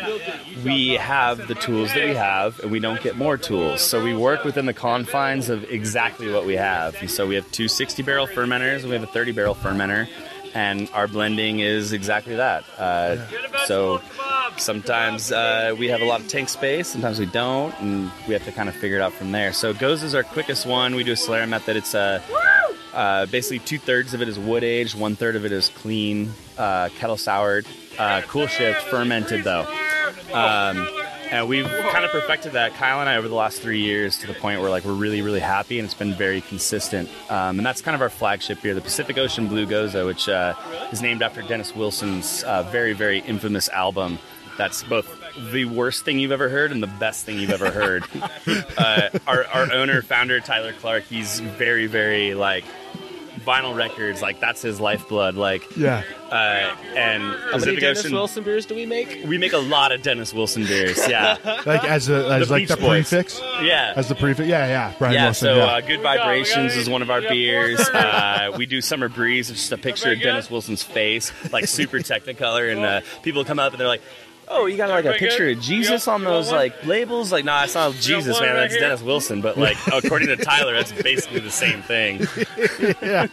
[0.64, 3.82] we have the tools that we have, and we don't get more tools.
[3.82, 6.96] So we work within the confines of exactly what we have.
[6.96, 10.08] And so we have two 60 barrel fermenters, and we have a 30 barrel fermenter,
[10.54, 12.64] and our blending is exactly that.
[12.78, 13.18] Uh,
[13.66, 14.02] so
[14.58, 18.46] sometimes uh, we have a lot of tank space, sometimes we don't, and we have
[18.46, 19.54] to kind of figure it out from there.
[19.54, 20.96] So Gose is our quickest one.
[20.96, 21.76] We do a Solera method.
[21.78, 22.22] It's uh,
[22.96, 26.32] uh, basically two thirds of it is wood aged, one third of it is clean,
[26.58, 27.68] uh, kettle soured,
[28.00, 29.68] uh, cool ship, fermented though.
[30.34, 30.88] Um,
[31.32, 34.28] and we've kind of perfected that, Kyle and I, over the last three years to
[34.28, 37.10] the point where like we're really, really happy, and it's been very consistent.
[37.30, 40.54] Um, and that's kind of our flagship beer, the Pacific Ocean Blue Gose, which uh,
[40.92, 44.20] is named after Dennis Wilson's uh, very, very infamous album.
[44.58, 48.04] That's both the worst thing you've ever heard and the best thing you've ever heard.
[48.78, 52.64] uh, our, our owner, founder Tyler Clark, he's very, very like
[53.46, 54.22] vinyl records.
[54.24, 55.36] Like that's his lifeblood.
[55.36, 56.04] Like Yeah.
[56.32, 59.24] Uh, and How many Dennis Ocean- Wilson beers do we make?
[59.28, 61.08] We make a lot of Dennis Wilson beers.
[61.08, 63.10] Yeah, Like as a as The like Beach the Boys.
[63.10, 63.40] prefix.
[63.62, 63.94] Yeah.
[63.96, 64.48] As the prefix.
[64.50, 64.94] Yeah, yeah.
[64.98, 65.46] Brian yeah, Wilson.
[65.48, 65.66] so yeah.
[65.66, 67.80] Uh, Good Vibrations is one of our beers.
[67.88, 71.98] Uh, we do Summer Breeze, it's just a picture of Dennis Wilson's face, like super
[72.06, 74.02] Technicolor, and uh, people come up and they're like,
[74.48, 77.76] "Oh, you got like a picture of Jesus on those like labels?" Like, nah, it's
[77.76, 78.56] not Jesus, man.
[78.56, 79.42] That's Dennis Wilson.
[79.42, 82.28] But like, according to Tyler, that's basically the same thing.
[83.02, 83.28] yeah.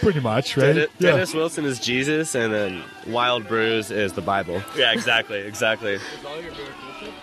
[0.00, 0.66] Pretty much, right?
[0.66, 1.10] Dennis, yeah.
[1.10, 4.62] Dennis Wilson is Jesus, and then Wild Brews is the Bible.
[4.76, 5.98] Yeah, exactly, exactly.
[6.24, 7.18] All your beer cool shipped?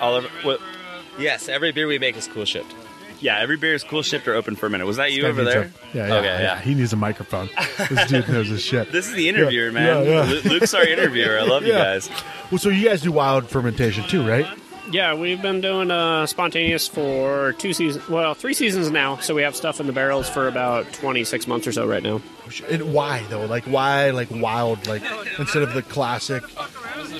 [0.00, 0.60] All of what?
[1.18, 2.74] Yes, every beer we make is cool shipped.
[3.20, 4.34] Yeah, every beer is cool shipped or
[4.66, 4.86] a minute.
[4.86, 5.62] Was that you Guy over there?
[5.62, 6.40] a- yeah, yeah, Okay, yeah.
[6.40, 6.60] yeah.
[6.60, 7.48] He needs a microphone.
[7.90, 8.92] This dude knows his shit.
[8.92, 10.04] This is the interviewer, Yeah, man.
[10.06, 10.40] yeah, yeah.
[10.50, 11.38] Luke's our interviewer.
[11.38, 12.08] I love you guys.
[12.50, 14.46] Well, so you guys do wild fermentation too, right?
[14.90, 18.08] Yeah, we've been doing uh, spontaneous for two seasons.
[18.08, 19.18] Well, three seasons now.
[19.18, 22.22] So we have stuff in the barrels for about 26 months or so right now.
[22.70, 23.44] And why though?
[23.44, 25.02] Like why like wild like
[25.38, 26.42] instead of the classic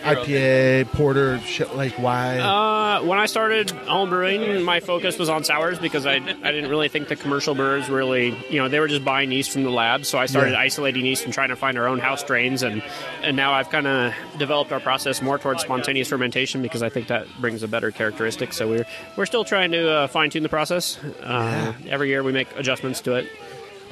[0.03, 1.75] IPA porter shit?
[1.77, 2.39] Like why?
[2.39, 6.71] Uh, when I started home brewing, my focus was on sours because I, I didn't
[6.71, 9.71] really think the commercial brewers really, you know, they were just buying yeast from the
[9.71, 10.05] lab.
[10.05, 10.61] So I started Yeah.
[10.61, 12.63] isolating yeast and trying to find our own house strains.
[12.63, 12.83] And,
[13.23, 17.09] and now I've kind of developed our process more towards spontaneous fermentation because I think
[17.09, 18.53] that brings a better characteristic.
[18.53, 18.87] So we're,
[19.17, 20.99] we're still trying to uh, fine tune the process.
[21.23, 23.29] Uh, Every year we make adjustments to it.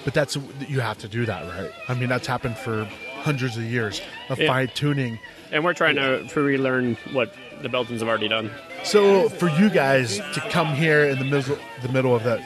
[0.05, 0.37] But that's
[0.69, 1.71] you have to do that, right?
[1.89, 2.85] I mean, that's happened for
[3.23, 4.47] hundreds of years of Yeah.
[4.47, 5.19] fine tuning.
[5.57, 7.33] And we're trying to, to relearn what
[7.63, 8.51] the Belgians have already done.
[8.85, 12.41] So for you guys to come here in the middle, the middle of that,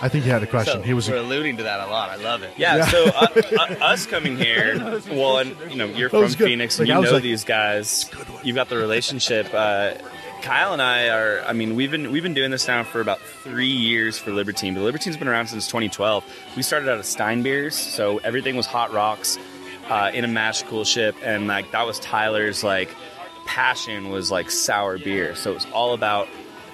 [0.00, 0.82] I think you had a question.
[0.82, 2.08] he was We're alluding to that a lot.
[2.08, 2.52] I love it.
[2.56, 2.86] Yeah, Yeah.
[2.86, 3.26] so uh,
[3.60, 4.78] uh, us coming here,
[5.10, 6.38] well, and you know, you're from good.
[6.38, 8.10] Phoenix, Like, and you know like- these guys.
[8.42, 9.52] You've got the relationship.
[9.52, 9.94] Uh,
[10.42, 11.42] Kyle and I are.
[11.46, 14.74] I mean, we've been we've been doing this now for about three years for Libertine.
[14.74, 16.24] But Libertine's been around since 2012.
[16.56, 19.38] We started out of Stein beers, so everything was hot rocks
[19.88, 22.94] uh, in a mash cool ship, and like that was Tyler's like
[23.46, 25.34] passion was like sour beer.
[25.34, 26.28] So it was all about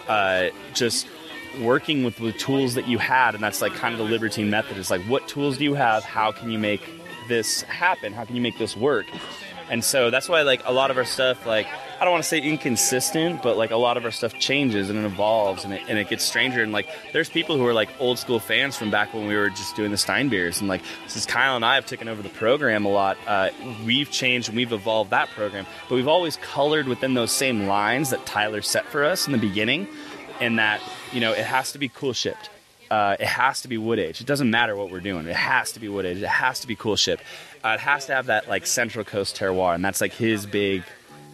[0.09, 1.07] uh, just
[1.61, 4.77] working with the tools that you had, and that's like kind of the Libertine method.
[4.77, 6.05] Is like, what tools do you have?
[6.05, 6.83] How can you make
[7.29, 8.13] this happen?
[8.13, 9.07] How can you make this work?
[9.69, 11.67] And so that's why like a lot of our stuff, like
[12.01, 14.99] I don't want to say inconsistent, but like a lot of our stuff changes and
[14.99, 16.63] it evolves and it, and it gets stranger.
[16.63, 19.51] And like there's people who are like old school fans from back when we were
[19.51, 20.61] just doing the Stein beers.
[20.61, 23.51] And like since Kyle and I have taken over the program a lot, uh,
[23.85, 25.67] we've changed and we've evolved that program.
[25.91, 29.39] But we've always colored within those same lines that Tyler set for us in the
[29.39, 29.87] beginning.
[30.41, 30.81] And that
[31.13, 32.49] you know it has to be cool shipped.
[32.91, 34.23] Uh, it has to be wood age.
[34.23, 35.27] It doesn't matter what we're doing.
[35.27, 36.17] It has to be wood age.
[36.23, 37.21] It has to be cool ship.
[37.63, 40.83] Uh, it has to have that like Central Coast terroir, and that's like his big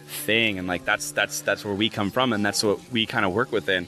[0.07, 0.59] thing.
[0.59, 3.33] And like that's that's that's where we come from, and that's what we kind of
[3.33, 3.87] work within.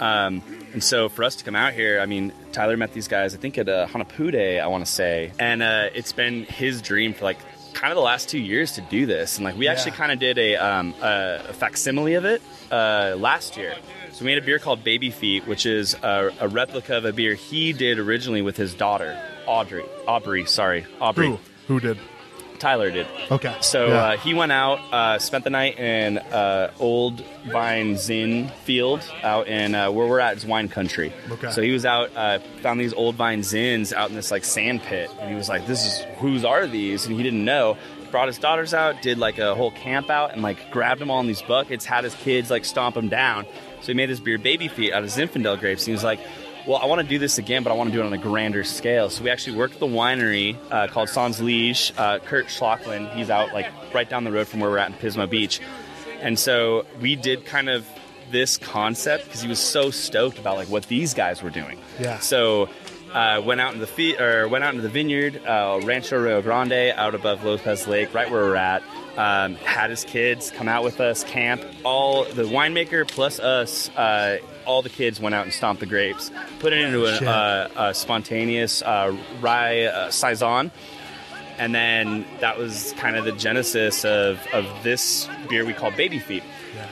[0.00, 0.42] Um,
[0.72, 3.36] and so for us to come out here, I mean, Tyler met these guys, I
[3.36, 7.24] think at uh, Hanapude, I want to say, and uh, it's been his dream for
[7.24, 7.38] like
[7.74, 9.36] kind of the last two years to do this.
[9.36, 12.40] And like we actually kind of did a, um, a, a facsimile of it
[12.70, 13.74] uh, last year.
[14.12, 17.12] So we made a beer called Baby Feet, which is a, a replica of a
[17.12, 19.84] beer he did originally with his daughter, Audrey.
[20.08, 21.38] Aubrey, sorry, Aubrey.
[21.68, 21.98] who did
[22.60, 23.06] Tyler did.
[23.30, 23.54] Okay.
[23.60, 23.94] So Yeah.
[23.94, 29.48] uh, he went out, uh, spent the night in uh, Old Vine Zin Field out
[29.48, 31.12] in uh, where we're at is wine country.
[31.30, 31.50] Okay.
[31.50, 34.82] So he was out, uh, found these Old Vine Zins out in this like sand
[34.82, 37.76] pit, and he was like, "This is whose are these?" And he didn't know.
[38.10, 41.20] Brought his daughters out, did like a whole camp out, and like grabbed them all
[41.20, 41.84] in these buckets.
[41.84, 43.46] Had his kids like stomp them down.
[43.80, 45.82] So he made this beer baby feet out of Zinfandel grapes.
[45.82, 46.18] And he was like,
[46.66, 48.18] well, I want to do this again, but I want to do it on a
[48.18, 49.10] grander scale.
[49.10, 51.92] So we actually worked with a winery uh, called Sans Liege.
[51.96, 54.96] Uh, Curt Schalchlin, he's out like right down the road from where we're at in
[54.96, 55.60] Pismo Beach.
[56.20, 57.86] And so we did kind of
[58.30, 61.78] this concept because he was so stoked about like what these guys were doing.
[61.98, 62.18] Yeah.
[62.20, 62.68] So
[63.12, 66.42] uh, went out in the fe- or went out into the vineyard, uh, Rancho Rio
[66.42, 68.82] Grande, out above Lopez Lake, right where we're at.
[69.16, 71.62] Um, had his kids come out with us, camp.
[71.84, 76.30] All the winemaker plus us, uh, all the kids went out and stomped the grapes,
[76.58, 80.70] put it into a, uh, a spontaneous uh, rye uh, saison,
[81.58, 86.18] and then that was kind of the genesis of, of this beer we call Baby
[86.18, 86.42] Feet.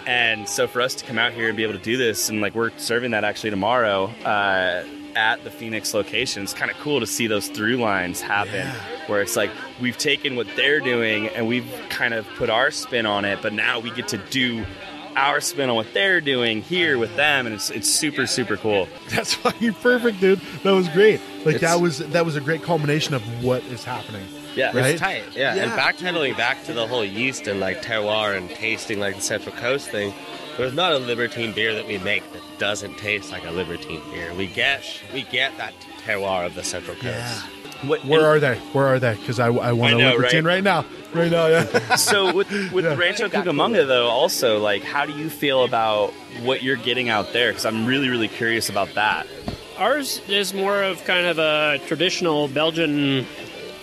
[0.07, 2.41] And so for us to come out here and be able to do this, and
[2.41, 4.85] like we're serving that actually tomorrow uh,
[5.17, 8.67] at the Phoenix location, it's kind of cool to see those through lines happen.
[9.07, 9.51] Where it's like
[9.81, 13.55] we've taken what they're doing and we've kind of put our spin on it, but
[13.55, 14.67] now we get to do
[15.19, 18.89] our spin on what they're doing here with them, and it's it's super super cool.
[19.11, 20.41] That's fucking perfect, dude.
[20.63, 21.21] That was great.
[21.45, 24.25] Like It's- that was that was a great culmination of what is happening.
[24.57, 24.93] Yeah, Right?
[24.93, 25.55] It's tight, yeah.
[25.55, 25.63] Yeah.
[25.65, 29.55] And backpedaling back to the whole yeast and like terroir and tasting like the Central
[29.55, 30.13] Coast thing,
[30.57, 34.35] there's not a Libertine beer that we make that doesn't taste like a Libertine beer.
[34.35, 34.83] We get
[35.15, 37.05] we get that terroir of the Central Coast.
[37.05, 37.43] Yeah.
[37.83, 38.57] What, Where are they?
[38.73, 39.15] Where are they?
[39.15, 40.43] Because I, I want I to know, look right?
[40.45, 40.85] right now.
[41.15, 41.95] Right now, yeah.
[41.97, 42.97] so with with Yeah.
[42.97, 46.13] Rancho Cucamonga though, also like, how do you feel about
[46.43, 47.51] what you're getting out there?
[47.51, 49.27] Because I'm really really curious about that.
[49.79, 53.25] Ours is more of kind of a traditional Belgian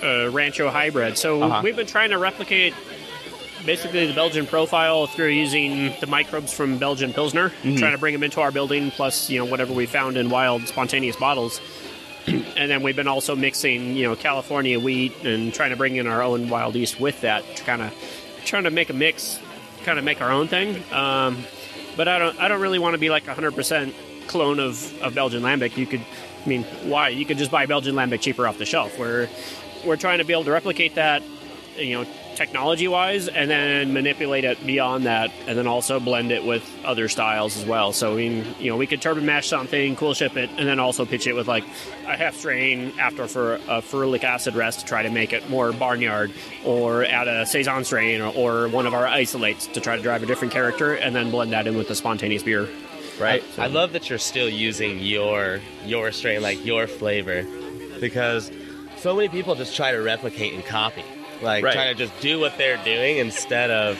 [0.03, 1.17] uh, Rancho hybrid.
[1.17, 1.61] So Uh-huh.
[1.63, 2.73] we've been trying to replicate
[3.65, 7.77] basically the Belgian profile through using the microbes from Belgian Pilsner, Mm-hmm.
[7.77, 10.67] trying to bring them into our building, plus you know whatever we found in wild
[10.67, 11.61] spontaneous bottles.
[12.27, 16.07] And then we've been also mixing you know California wheat and trying to bring in
[16.07, 17.93] our own wild yeast with that, to kind of
[18.45, 19.39] trying to make a mix,
[19.83, 20.81] kind of make our own thing.
[20.91, 21.43] Um,
[21.95, 23.93] but I don't I don't really want to be like a hundred percent
[24.27, 25.77] clone of, of Belgian lambic.
[25.77, 26.01] You could,
[26.43, 27.09] I mean, why?
[27.09, 28.97] You could just buy Belgian lambic cheaper off the shelf.
[28.97, 29.29] We're
[29.85, 31.21] we're trying to be able to replicate that,
[31.77, 36.43] you know, technology wise, and then manipulate it beyond that, and then also blend it
[36.45, 37.93] with other styles as well.
[37.93, 41.05] So we, you know, we could turbid mash something, cool ship it, and then also
[41.05, 41.63] pitch it with like
[42.05, 45.71] a half strain after for a ferulic acid rest to try to make it more
[45.71, 46.31] barnyard,
[46.63, 50.23] or add a saison strain or, or one of our isolates to try to drive
[50.23, 52.67] a different character, and then blend that in with the spontaneous beer.
[53.19, 53.43] Right.
[53.57, 57.45] I love that you're still using your your strain, like your flavor,
[58.01, 58.51] because
[58.97, 61.03] so many people just try to replicate and copy,
[61.41, 61.73] like Right.
[61.73, 63.97] trying to just do what they're doing instead of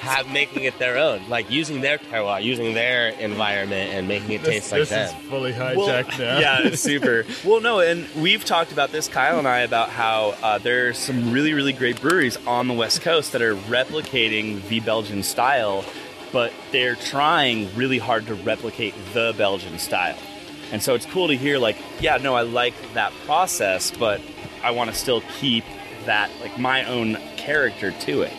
[0.00, 4.42] have making it their own, like using their terroir, using their environment, and making it
[4.42, 5.08] taste like them.
[5.08, 6.38] This is fully Well, hijacked now.
[6.40, 7.26] yeah, it's super.
[7.44, 11.32] well, no, and we've talked about this, Kyle and I, about how uh, there's some
[11.32, 15.84] really, really great breweries on the West Coast that are replicating the Belgian style,
[16.32, 20.16] but they're trying really hard to replicate the Belgian style.
[20.72, 24.20] And so it's cool to hear, like, yeah, no, I like that process, but
[24.62, 25.64] I want to still keep
[26.10, 28.32] that, like, my own character to it.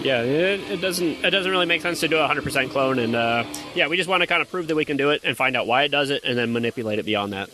[0.00, 2.98] Yeah, it, it doesn't it doesn't really make sense to do a hundred percent clone,
[2.98, 3.44] and uh,
[3.74, 5.56] yeah, we just want to kind of prove that we can do it and find
[5.56, 7.48] out why it does it, and then manipulate it beyond that.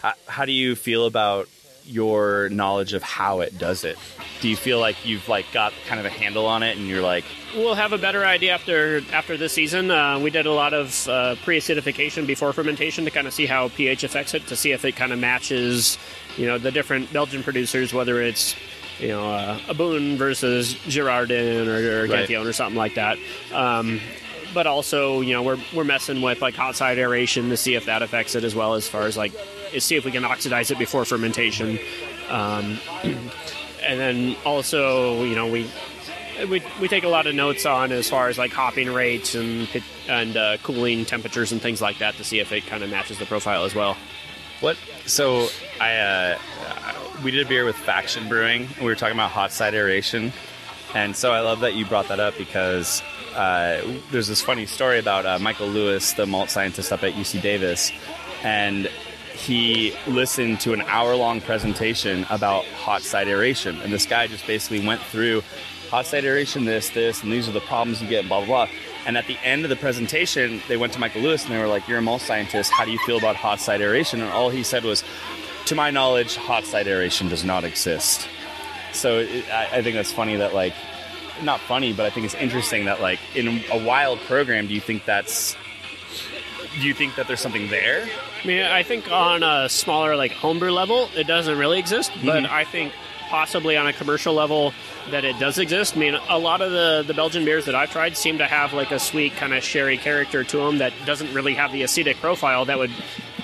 [0.00, 1.48] How, how do you feel about
[1.84, 3.98] your knowledge of how it does it?
[4.40, 7.02] Do you feel like you've like got kind of a handle on it, and you're
[7.02, 7.24] like,
[7.54, 9.90] We'll have a better idea after after this season.
[9.90, 13.68] Uh, we did a lot of uh, pre-acidification before fermentation to kind of see how
[13.68, 15.96] pH affects it, to see if it kind of matches,
[16.36, 18.56] you know, the different Belgian producers, whether it's
[18.98, 22.30] you know uh, a Boon versus Girardin or, or Right.
[22.30, 23.18] Or something like that.
[23.52, 24.00] Um,
[24.52, 27.86] but also, you know, we're we're messing with like hot side aeration to see if
[27.86, 29.32] that affects it as well as far as like
[29.80, 31.78] see if we can oxidize it before fermentation.
[32.28, 35.70] Um, and then also, you know, we
[36.48, 39.68] we, we take a lot of notes on as far as like hopping rates and
[40.08, 43.18] and uh, cooling temperatures and things like that to see if it kind of matches
[43.18, 43.96] the profile as well.
[44.60, 44.76] what?
[45.06, 45.48] So
[45.80, 46.38] I uh,
[47.22, 48.64] we did a beer with Faction Brewing.
[48.64, 50.32] and We were talking about hot side aeration,
[50.94, 53.02] and so I love that you brought that up because
[53.34, 57.42] uh, there's this funny story about uh, Michael Lewis, the malt scientist up at UC
[57.42, 57.92] Davis,
[58.42, 58.88] and
[59.34, 63.80] he listened to an hour long presentation about hot side aeration.
[63.80, 65.42] And this guy just basically went through
[65.90, 68.74] hot side aeration, this, this, and these are the problems you get, blah, blah, blah.
[69.06, 71.66] And at the end of the presentation, they went to Michael Lewis and they were
[71.66, 72.72] like, You're a malt scientist.
[72.72, 74.20] How do you feel about hot side aeration?
[74.20, 75.04] And all he said was,
[75.66, 78.28] To my knowledge, hot side aeration does not exist.
[78.92, 80.74] so it, I, I think that's funny that like,
[81.42, 84.80] not funny, but I think it's interesting that like in a wild program, do you
[84.80, 85.56] think that's,
[86.80, 88.06] do you think that there's something there?
[88.42, 92.44] I mean, I think on a smaller like homebrew level, it doesn't really exist, but
[92.44, 92.50] Mhm.
[92.50, 92.92] I think
[93.30, 94.72] possibly on a commercial level
[95.10, 95.96] that it does exist.
[95.96, 98.72] I mean, a lot of the the Belgian beers that I've tried seem to have
[98.72, 102.18] like a sweet kind of sherry character to them that doesn't really have the acetic
[102.20, 102.90] profile that would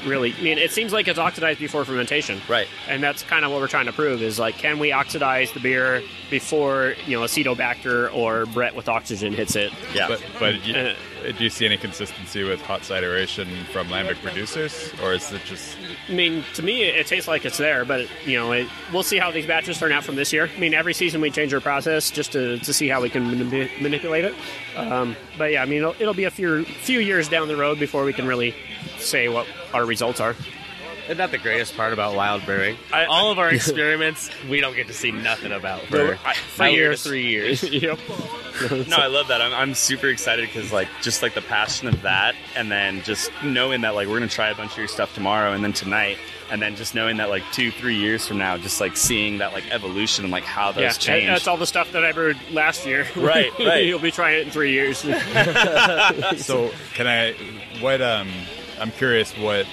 [0.04, 0.34] really.
[0.38, 2.68] I mean, it seems like it's oxidized before fermentation, right?
[2.88, 5.60] And that's kind of what we're trying to prove is like, can we oxidize the
[5.60, 9.72] beer before you know acetobacter or Brett with oxygen hits it?
[9.94, 14.20] But, but you, Uh, do you see any consistency with hot side aeration from lambic
[14.22, 15.76] producers, or is it just?
[16.08, 19.18] I mean, to me, it tastes like it's there, but you know, it, we'll see
[19.18, 20.48] how these batches turn out from this year.
[20.54, 23.24] I mean, every season we change our process just to, to see how we can
[23.24, 24.34] manip- manipulate it.
[24.76, 27.78] Um, but yeah, I mean, it'll, it'll be a few few years down the road
[27.78, 28.54] before we can really
[28.98, 30.34] say what our results are.
[31.10, 32.76] Isn't that the greatest part about wild brewing?
[32.92, 36.62] All of our experiments, we don't get to see nothing about for, No, I- for
[36.62, 37.02] I- years.
[37.02, 37.64] Three years.
[37.68, 37.98] yep.
[38.70, 39.42] no, I love that.
[39.42, 43.28] I'm, I'm super excited because like just like the passion of that, and then just
[43.42, 46.16] knowing that like we're gonna try a bunch of your stuff tomorrow, and then tonight,
[46.48, 49.52] and then just knowing that like two, three years from now, just like seeing that
[49.52, 51.26] like evolution and like how those yeah, change.
[51.26, 53.04] that's all the stuff that I brewed last year.
[53.16, 53.84] Right, right.
[53.84, 54.98] You'll be trying it in three years.
[54.98, 57.32] so can I?
[57.80, 58.30] What um,
[58.78, 59.66] I'm curious what,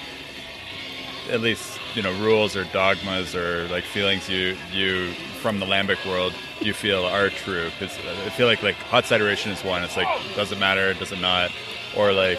[1.30, 6.04] at least you know, rules or dogmas or like feelings you you from the lambic
[6.08, 9.82] world you feel are true because I feel like like hot side aeration is one.
[9.84, 10.94] It's like does it matter?
[10.94, 11.50] Does it not?
[11.96, 12.38] Or like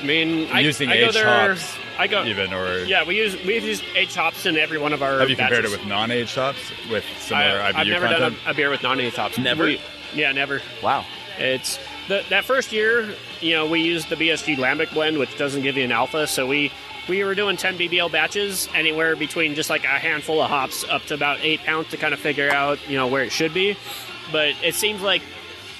[0.00, 1.48] I mean, I, using I go aged there.
[1.54, 4.92] hops I go even or Yeah, we use we've used aged hops in every one
[4.92, 5.18] of our.
[5.20, 6.58] have you compared it with non-aged hops
[6.90, 8.34] with similar I, IBU I've never content?
[8.36, 9.38] done a, a beer with non-aged hops.
[9.38, 9.64] Never?
[9.64, 9.80] We-
[10.14, 10.60] yeah, never.
[10.82, 11.04] Wow.
[11.38, 11.78] It's
[12.08, 13.14] the, that first year.
[13.40, 16.26] You know, we used the BSG Lambic blend, which doesn't give you an alpha.
[16.26, 16.72] So we
[17.10, 21.04] we were doing 10 BBL batches, anywhere between just like a handful of hops up
[21.06, 23.76] to about eight pounds to kind of figure out you know where it should be.
[24.30, 25.20] But it seems like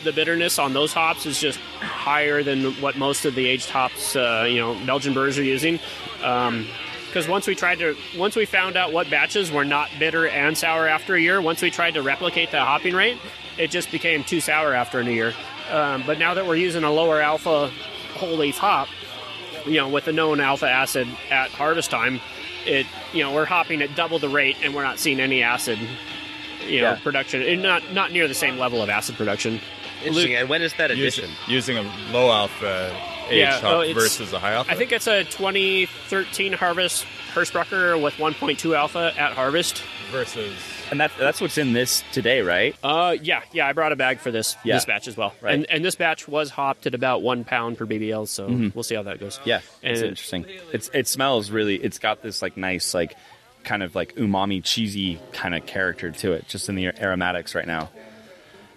[0.02, 4.16] the bitterness on those hops is just higher than what most of the aged hops,
[4.16, 5.78] uh, you know, Belgian brewers are using.
[6.16, 10.58] Because once we tried to, once we found out what batches were not bitter and
[10.58, 13.18] sour after a year, once we tried to replicate that hopping rate,
[13.56, 15.32] it just became too sour after a year.
[15.70, 17.70] Um, but now that we're using a lower alpha
[18.14, 18.88] whole leaf hop,
[19.66, 22.20] you know, with a known alpha acid at harvest time,
[22.66, 25.78] it, you know, we're hopping at double the rate and we're not seeing any acid,
[26.66, 26.98] you know, Yeah.
[27.02, 29.60] production, and not not near the same level of acid production.
[30.04, 30.34] Interesting.
[30.36, 31.30] And when is that Using, addition?
[31.46, 31.82] using a
[32.12, 32.94] low alpha
[33.28, 34.70] aged Yeah, hop oh, versus a high alpha.
[34.72, 37.04] I think it's a 2013 harvest
[37.34, 39.82] Hersbrucker with 1.2 alpha at harvest.
[40.10, 40.52] versus
[40.90, 42.74] and that, that's what's in this today, right?
[42.82, 43.66] Uh, yeah, yeah.
[43.66, 44.74] I brought a bag for this Yeah.
[44.76, 45.54] this batch as well, Right.
[45.54, 48.74] and and this batch was hopped at about one pound per BBL, so Mhm.
[48.74, 49.38] we'll see how that goes.
[49.44, 50.46] Yeah, it's interesting.
[50.72, 51.76] It's it smells really.
[51.76, 53.14] It's got this like nice like
[53.64, 57.66] kind of like umami cheesy kind of character to it, just in the aromatics right
[57.66, 57.90] now.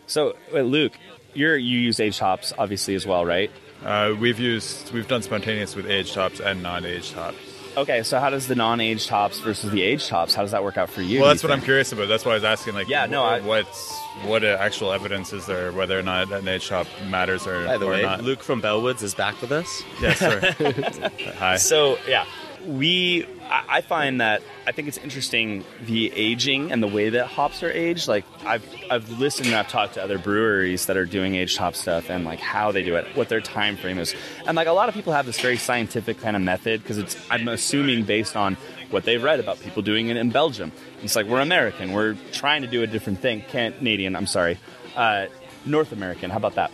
[0.07, 0.93] So wait, Luke,
[1.34, 3.49] you're you use aged hops obviously as well, right?
[3.84, 7.38] Uh, we've used we've done spontaneous with aged hops and non-aged hops.
[7.76, 10.34] Okay, so how does the non-aged hops versus the aged hops?
[10.36, 11.19] How does that work out for you?
[11.19, 12.07] well, that's you what I'm curious about.
[12.07, 12.76] That's why I was asking.
[12.76, 16.32] Like, Yeah, no, wh- I- what's what uh, actual evidence is there whether or not
[16.32, 18.21] an aged hop matters or, By the or way, not?
[18.24, 19.82] Luke from Bellwoods is back with us.
[19.99, 20.53] Yes, sir.
[21.39, 21.57] Hi.
[21.57, 22.26] So yeah,
[22.67, 27.28] we I I find that I think it's interesting the aging and the way that
[27.28, 28.07] hops are aged.
[28.07, 31.76] Like I've I've listened and I've talked to other breweries that are doing aged hop
[31.76, 34.72] stuff and like how they do it, what their time frame is, and like a
[34.72, 38.36] lot of people have this very scientific kind of method because it's I'm assuming based
[38.36, 38.55] on
[38.89, 40.72] what they've read about people doing it in Belgium.
[41.01, 43.43] It's like we're American, we're trying to do a different thing.
[43.49, 44.59] Canadian, I'm sorry,
[44.95, 45.28] uh,
[45.66, 46.30] North American.
[46.30, 46.72] How about that?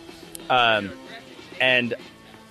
[0.50, 0.92] Um,
[1.60, 1.94] and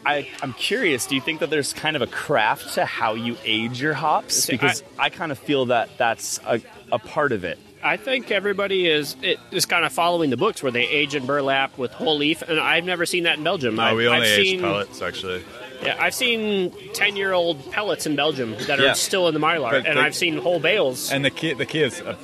[0.08, 1.06] I, I'm curious.
[1.06, 4.46] Do you think that there's kind of a craft to how you age your hops?
[4.46, 7.58] Because I, kind of feel that that's a, a part of it.
[7.82, 11.26] I think everybody is it is kind of following the books where they age in
[11.26, 13.76] burlap with whole leaf, and I've never seen that in Belgium.
[13.76, 15.44] No, I've, we only I've aged seen, pellets actually.
[15.82, 18.92] Yeah, I've seen ten year old pellets in Belgium that Yeah.
[18.92, 21.12] are still in the mylar, But and the- I've seen whole bales.
[21.12, 22.16] And the key the key is uh,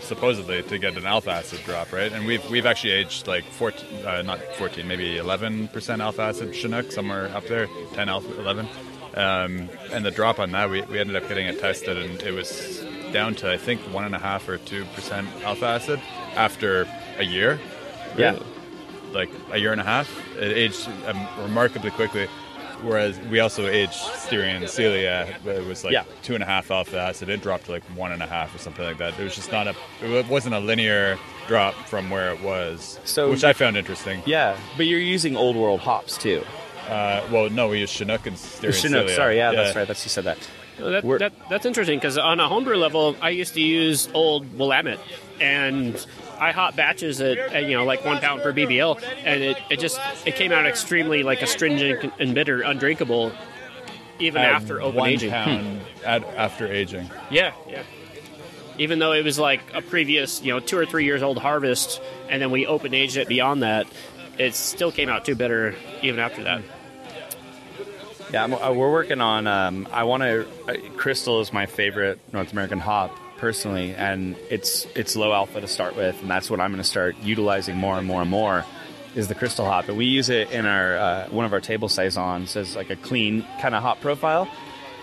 [0.00, 2.12] supposedly to get an alpha acid drop, right?
[2.12, 6.54] And we've we've actually aged like 14, uh, not 14, maybe 11 percent alpha acid
[6.54, 8.68] Chinook somewhere up there, 10 alpha 11.
[9.14, 12.32] Um, and the drop on that, we, we ended up getting it tested, and it
[12.32, 16.00] was down to I think one and a half or two percent alpha acid
[16.34, 16.86] after
[17.18, 17.58] a year.
[18.16, 18.38] Yeah.
[19.12, 20.08] like a year and a half.
[20.36, 22.28] It aged um, remarkably quickly.
[22.82, 26.04] Whereas we also aged Styrian Celeia, it was like Yeah.
[26.22, 27.28] two and a half alpha acid.
[27.28, 29.18] It dropped to like one and a half or something like that.
[29.18, 31.18] It was just not a, it wasn't a linear
[31.48, 34.22] drop from where it was, So- which I found interesting.
[34.26, 36.44] Yeah, but you're using old world hops too.
[36.88, 39.16] Uh, well, no, we use Chinook and Styrian Chinook, Celeia.
[39.16, 39.88] sorry, yeah, that's right.
[39.88, 40.38] That's you said that.
[40.78, 45.00] That, that, that's interesting because on a homebrew level, I used to use old Willamette,
[45.40, 45.94] and
[46.38, 49.80] I hot batches at, at, you know like one pound per BBL, and it, it
[49.80, 53.32] just it came out extremely like astringent and bitter, undrinkable,
[54.18, 55.30] even At after open one aging.
[55.30, 57.10] pound at, after aging.
[57.30, 57.82] Yeah, yeah.
[58.78, 62.00] Even though it was like a previous, you know, two or three years old harvest,
[62.28, 63.86] and then we open aged it beyond that,
[64.38, 66.62] it still came out too bitter even after that.
[68.32, 69.46] Yeah, I'm, uh, we're working on.
[69.46, 70.46] Um, I want to.
[70.68, 75.68] Uh, Crystal is my favorite North American hop personally, and it's it's low alpha to
[75.68, 78.64] start with, and that's what I'm going to start utilizing more and more and more.
[79.14, 81.88] Is the Crystal hop, and we use it in our uh, one of our table
[81.88, 84.46] saisons as like a clean kind of hop profile.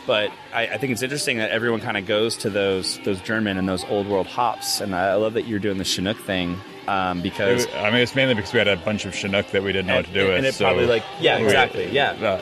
[0.06, 3.58] But I, I think it's interesting that everyone kind of goes to those those German
[3.58, 6.58] and those old world hops, and I love that you're doing the Chinook thing
[6.88, 9.64] um, because It- I mean, it's mainly because we had a bunch of Chinook that
[9.64, 10.38] we didn't know and, what to do with.
[10.38, 12.12] and it so- probably like yeah exactly yeah.
[12.12, 12.42] uh,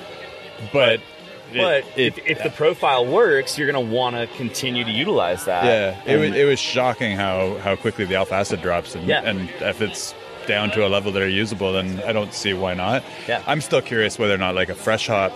[0.74, 1.00] but
[1.58, 5.46] But it- if, if the profile works, you're going to want to continue to utilize
[5.46, 5.66] that.
[5.66, 9.22] yeah, it was it was shocking how how quickly the alpha acid drops, and, Yeah.
[9.24, 10.14] and if it's
[10.48, 13.04] down to a level that are usable, then I don't see why not.
[13.28, 13.44] Yeah.
[13.46, 15.32] I'm still curious whether or not like a fresh hop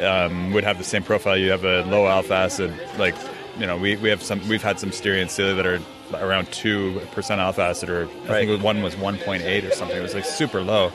[0.00, 1.36] um, would have the same profile.
[1.36, 3.14] You have a low alpha acid, like
[3.58, 5.80] you know, we, we have some we've had some Styrian Celeia that are
[6.26, 8.48] around two percent alpha acid, or I Right.
[8.48, 9.96] think one was one point eight or something.
[9.96, 10.90] It was like super low.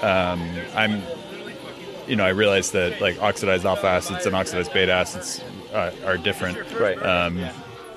[0.00, 0.42] Um,
[0.74, 1.02] I'm
[2.06, 5.40] you know, I realize that like oxidized alpha acids and oxidized beta acids
[5.72, 6.58] uh, are different.
[6.78, 7.00] Right.
[7.02, 7.44] Um,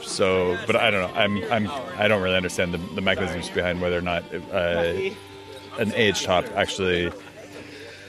[0.02, 1.18] so, but I don't know.
[1.20, 4.94] I'm, I'm, I don't really understand the, the mechanisms behind whether or not uh,
[5.80, 7.12] an aged hop actually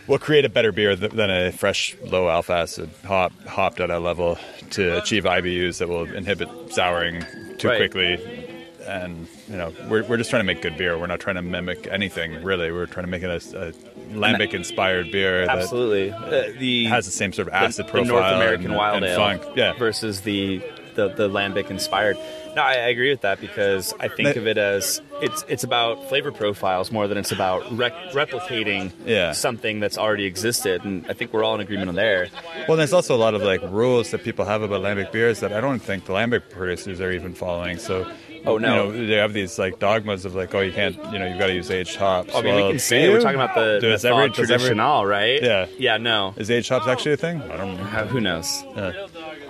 [0.06, 3.90] will create a better beer th- than a fresh low alpha acid hop hopped at
[3.90, 4.38] a level
[4.70, 7.24] to achieve IBUs that will inhibit souring
[7.58, 7.78] too Right.
[7.90, 8.45] quickly.
[8.86, 10.98] And you know, we're, we're just trying to make good beer.
[10.98, 12.70] We're not trying to mimic anything really.
[12.70, 13.72] We're trying to make it a, a
[14.14, 18.06] lambic inspired beer that absolutely uh, the has the same sort of acid the, profile
[18.06, 19.42] the North American and, wild and ale funk.
[19.56, 20.62] Yeah, versus the
[20.94, 22.16] the, the lambic inspired.
[22.54, 25.62] No, I, I agree with that because I think That- of it as it's it's
[25.64, 29.32] about flavor profiles more than it's about rec- replicating Yeah.
[29.32, 32.28] something that's already existed, and I think we're all in agreement on there.
[32.66, 35.52] Well, there's also a lot of like rules that people have about lambic beers that
[35.52, 37.76] I don't think the lambic producers are even following.
[37.78, 38.10] So,
[38.46, 38.90] Oh, no.
[38.92, 41.38] you know, they have these like dogmas of like, oh, you can't, you know, you've
[41.38, 42.34] got to use aged hops.
[42.34, 45.42] I mean, Well, we can say we're talking about the Does the every- traditional, right?
[45.42, 45.66] Yeah.
[45.78, 45.96] yeah.
[45.96, 47.42] No, Is aged hops actually a thing?
[47.42, 47.82] I don't know.
[47.82, 48.62] Uh, who knows?
[48.76, 49.06] Yeah.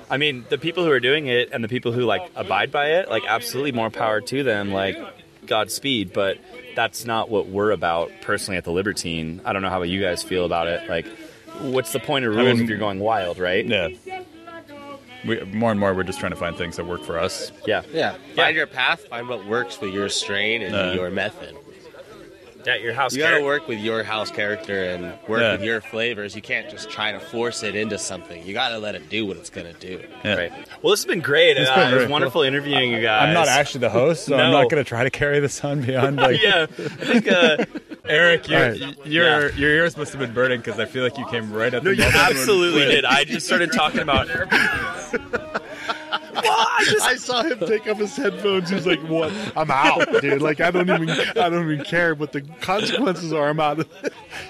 [0.09, 2.93] I mean, the people who are doing it and the people who like abide by
[2.93, 4.71] it, like absolutely more power to them.
[4.73, 4.97] Like
[5.47, 6.39] Godspeed, but
[6.75, 9.41] that's not what we're about personally at the Libertine.
[9.45, 10.89] I don't know how you guys feel about it.
[10.89, 11.07] Like,
[11.61, 13.65] what's the point of I rules mean- if you're going wild, right?
[13.67, 13.89] Yeah.
[15.27, 17.53] We, more and more, we're just trying to find things that work for us.
[17.67, 18.15] Yeah, Yeah.
[18.35, 21.57] Find your path, find what works for your strain and Uh, your method.
[22.67, 22.77] Yeah.
[22.77, 23.15] Your house.
[23.15, 25.53] You got to work with your house character and work Yeah.
[25.53, 26.35] with your flavors.
[26.37, 28.45] You can't just try to force it into something.
[28.47, 30.03] You got to let it do what it's going to do.
[30.25, 30.35] Yeah.
[30.35, 30.53] Right.
[30.83, 31.57] Well, this has been great.
[31.57, 33.29] It's Uh, been it was very wonderful interviewing you guys.
[33.29, 35.81] I'm not actually the host, so I'm not going to try to carry this on
[35.83, 37.29] beyond like yeah, I think.
[37.29, 37.65] Uh,
[38.09, 38.49] Eric.
[38.49, 39.07] Your All right.
[39.07, 41.83] your, your ears must have been burning because I feel like you came right at
[41.83, 43.05] no, the you moment when- absolutely did.
[43.05, 44.29] I just started talking about.
[46.45, 48.71] I saw him take off his headphones.
[48.71, 49.33] He's like, "What?
[49.57, 50.43] I'm out, dude.
[50.43, 53.49] Like, I don't even, I don't even care what the consequences are.
[53.49, 53.87] I'm out."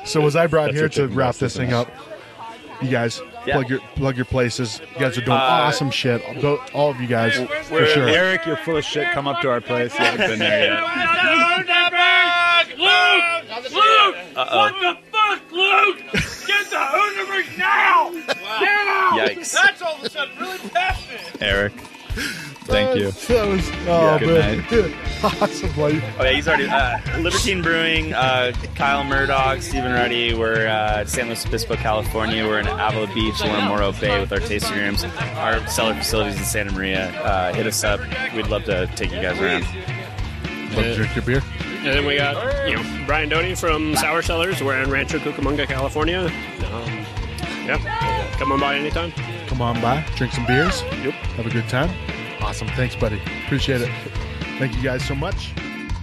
[0.05, 1.89] So, was I brought That's here to wrap this thing up?
[2.83, 3.55] You guys Yeah.
[3.55, 4.81] plug your plug your places.
[4.95, 6.23] You guys are doing Uh, awesome shit.
[6.43, 7.35] Go- All of you guys
[7.69, 8.07] for sure.
[8.09, 9.11] Eric, you're full of shit.
[9.13, 9.95] Come up to our place.
[9.99, 10.83] You haven't been there yet.
[14.37, 14.73] Uh-oh.
[14.81, 15.99] the fuck, Luke?
[16.47, 18.11] Get the Hooners now!
[18.11, 19.11] Now!
[19.19, 19.53] Yikes.
[19.53, 21.43] That's all of a sudden really passionate.
[21.43, 21.73] Eric,
[22.65, 23.11] thank you.
[23.11, 25.73] That was oh Yeah, good man, awesome.
[25.75, 26.03] Buddy.
[26.19, 28.13] Oh yeah, he's already uh, Libertine Brewing.
[28.15, 30.35] Uh, Kyle Murdoch, Stephen Ruddy.
[30.35, 32.45] We're uh, at San Luis Obispo, California.
[32.47, 35.05] We're in Avila Beach, Lone Morro Bay with our tasting rooms.
[35.05, 37.11] Our cellar facilities in Santa Maria.
[37.23, 38.01] Uh, hit us up.
[38.35, 39.63] We'd love to take you guys around.
[40.75, 41.43] Love to drink your beer.
[41.87, 44.61] And then we got you know Brian Doney from Sour Cellars.
[44.61, 46.23] We're in Rancho Cucamonga, California.
[46.23, 47.07] Um,
[47.65, 49.13] yeah, come on by anytime.
[49.47, 50.83] Come on by, drink some beers.
[50.83, 51.13] Yep.
[51.13, 51.89] Have a good time.
[52.41, 52.67] Awesome.
[52.71, 53.21] Thanks, buddy.
[53.45, 53.91] Appreciate it.
[54.59, 55.53] Thank you guys so much.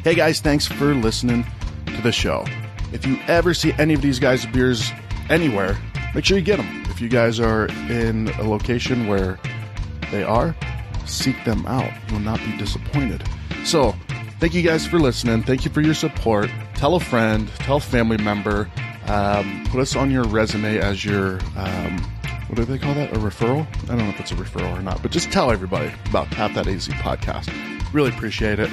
[0.06, 1.46] Hey guys, thanks for listening
[1.88, 2.46] to the show.
[2.94, 4.90] If you ever see any of these guys' beers
[5.30, 5.78] anywhere,
[6.16, 6.86] make sure you get them.
[6.92, 9.38] If you guys are in a location where
[10.12, 10.56] they are,
[11.06, 11.92] seek them out.
[12.08, 13.28] You will not be disappointed.
[13.66, 13.96] So,
[14.44, 15.42] thank you guys for listening.
[15.42, 16.50] Thank you for your support.
[16.76, 18.70] Tell a friend, tell a family member.
[19.08, 21.98] Um, put us on your resume as your, um,
[22.48, 23.14] what do they call that?
[23.14, 23.66] A referral?
[23.84, 26.56] I don't know if it's a referral or not, but just tell everybody about Tap
[26.56, 27.54] That AZ podcast.
[27.94, 28.70] Really appreciate it.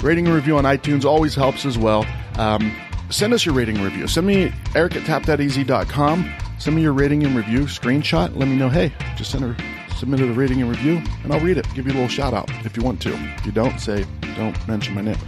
[0.00, 2.06] Rating and review on iTunes always helps as well.
[2.38, 2.74] Um,
[3.10, 4.08] send us your rating and review.
[4.08, 6.32] Send me eric at tapthataz.com.
[6.56, 8.34] Send me your rating and review screenshot.
[8.34, 11.58] Let me know, hey, just send a submitted a rating and review, and I'll read
[11.58, 13.12] it, give you a little shout out if you want to.
[13.12, 15.18] If you don't, say, don't mention my name.